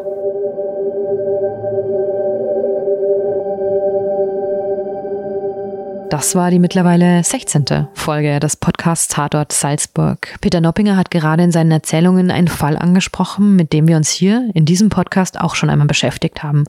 Das 6.15 6.37
war 6.37 6.53
die 6.53 6.61
mittlerweile 6.61 7.25
16. 7.25 7.89
Folge 7.93 8.39
des 8.39 8.55
Podcasts 8.55 9.09
Tatort 9.09 9.51
Salzburg. 9.51 10.37
Peter 10.41 10.61
Noppinger 10.61 10.97
hat 10.97 11.11
gerade 11.11 11.43
in 11.43 11.51
seinen 11.51 11.73
Erzählungen 11.73 12.31
einen 12.31 12.47
Fall 12.47 12.79
angesprochen, 12.79 13.57
mit 13.57 13.73
dem 13.73 13.89
wir 13.89 13.97
uns 13.97 14.11
hier 14.11 14.49
in 14.55 14.65
diesem 14.65 14.91
Podcast 14.91 15.41
auch 15.41 15.57
schon 15.57 15.71
einmal 15.71 15.89
beschäftigt 15.89 16.45
haben. 16.45 16.67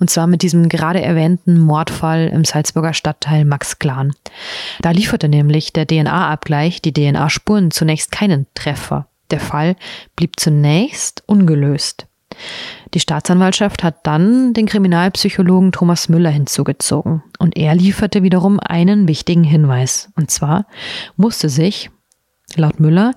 Und 0.00 0.08
zwar 0.08 0.26
mit 0.26 0.40
diesem 0.40 0.70
gerade 0.70 1.02
erwähnten 1.02 1.58
Mordfall 1.58 2.28
im 2.28 2.46
Salzburger 2.46 2.94
Stadtteil 2.94 3.44
Max 3.44 3.78
Klan. 3.78 4.14
Da 4.80 4.92
lieferte 4.92 5.28
nämlich 5.28 5.74
der 5.74 5.86
DNA-Abgleich 5.86 6.80
die 6.80 6.94
DNA-Spuren 6.94 7.72
zunächst 7.72 8.10
keinen 8.10 8.46
Treffer. 8.54 9.08
Der 9.30 9.40
Fall 9.40 9.76
blieb 10.16 10.40
zunächst 10.40 11.22
ungelöst. 11.26 12.06
Die 12.94 13.00
Staatsanwaltschaft 13.00 13.82
hat 13.82 14.06
dann 14.06 14.52
den 14.54 14.66
Kriminalpsychologen 14.66 15.72
Thomas 15.72 16.08
Müller 16.08 16.30
hinzugezogen 16.30 17.22
und 17.38 17.56
er 17.56 17.74
lieferte 17.74 18.22
wiederum 18.22 18.60
einen 18.60 19.08
wichtigen 19.08 19.44
Hinweis. 19.44 20.10
Und 20.16 20.30
zwar 20.30 20.66
musste 21.16 21.48
sich, 21.48 21.90
laut 22.56 22.80
Müller, 22.80 23.12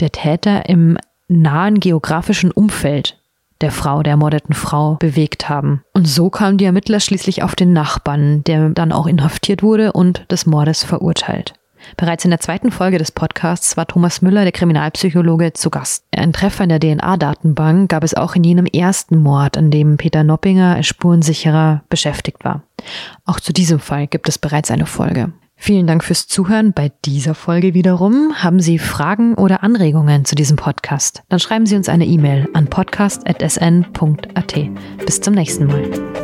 der 0.00 0.10
Täter 0.10 0.68
im 0.68 0.96
nahen 1.28 1.80
geografischen 1.80 2.50
Umfeld 2.50 3.18
der 3.60 3.70
Frau, 3.70 4.02
der 4.02 4.12
ermordeten 4.12 4.54
Frau, 4.54 4.96
bewegt 4.96 5.48
haben. 5.48 5.82
Und 5.92 6.06
so 6.06 6.28
kamen 6.28 6.58
die 6.58 6.64
Ermittler 6.64 7.00
schließlich 7.00 7.42
auf 7.42 7.54
den 7.54 7.72
Nachbarn, 7.72 8.44
der 8.44 8.70
dann 8.70 8.92
auch 8.92 9.06
inhaftiert 9.06 9.62
wurde 9.62 9.92
und 9.92 10.30
des 10.30 10.46
Mordes 10.46 10.84
verurteilt. 10.84 11.54
Bereits 11.96 12.24
in 12.24 12.30
der 12.30 12.40
zweiten 12.40 12.70
Folge 12.70 12.98
des 12.98 13.12
Podcasts 13.12 13.76
war 13.76 13.86
Thomas 13.86 14.22
Müller, 14.22 14.42
der 14.42 14.52
Kriminalpsychologe, 14.52 15.52
zu 15.52 15.70
Gast. 15.70 16.04
Ein 16.14 16.32
Treffer 16.32 16.64
in 16.64 16.70
der 16.70 16.80
DNA-Datenbank 16.80 17.90
gab 17.90 18.04
es 18.04 18.14
auch 18.14 18.34
in 18.34 18.44
jenem 18.44 18.66
ersten 18.66 19.18
Mord, 19.18 19.56
an 19.56 19.70
dem 19.70 19.96
Peter 19.96 20.24
Noppinger 20.24 20.76
als 20.76 20.86
Spurensicherer 20.86 21.82
beschäftigt 21.88 22.44
war. 22.44 22.62
Auch 23.24 23.40
zu 23.40 23.52
diesem 23.52 23.78
Fall 23.78 24.06
gibt 24.06 24.28
es 24.28 24.38
bereits 24.38 24.70
eine 24.70 24.86
Folge. 24.86 25.32
Vielen 25.56 25.86
Dank 25.86 26.04
fürs 26.04 26.26
Zuhören 26.26 26.72
bei 26.72 26.92
dieser 27.04 27.34
Folge 27.34 27.74
wiederum. 27.74 28.34
Haben 28.34 28.60
Sie 28.60 28.78
Fragen 28.78 29.34
oder 29.34 29.62
Anregungen 29.62 30.24
zu 30.24 30.34
diesem 30.34 30.56
Podcast? 30.56 31.22
Dann 31.28 31.38
schreiben 31.40 31.66
Sie 31.66 31.76
uns 31.76 31.88
eine 31.88 32.06
E-Mail 32.06 32.48
an 32.54 32.66
podcast.sn.at. 32.66 34.54
Bis 35.06 35.20
zum 35.20 35.34
nächsten 35.34 35.66
Mal. 35.66 36.23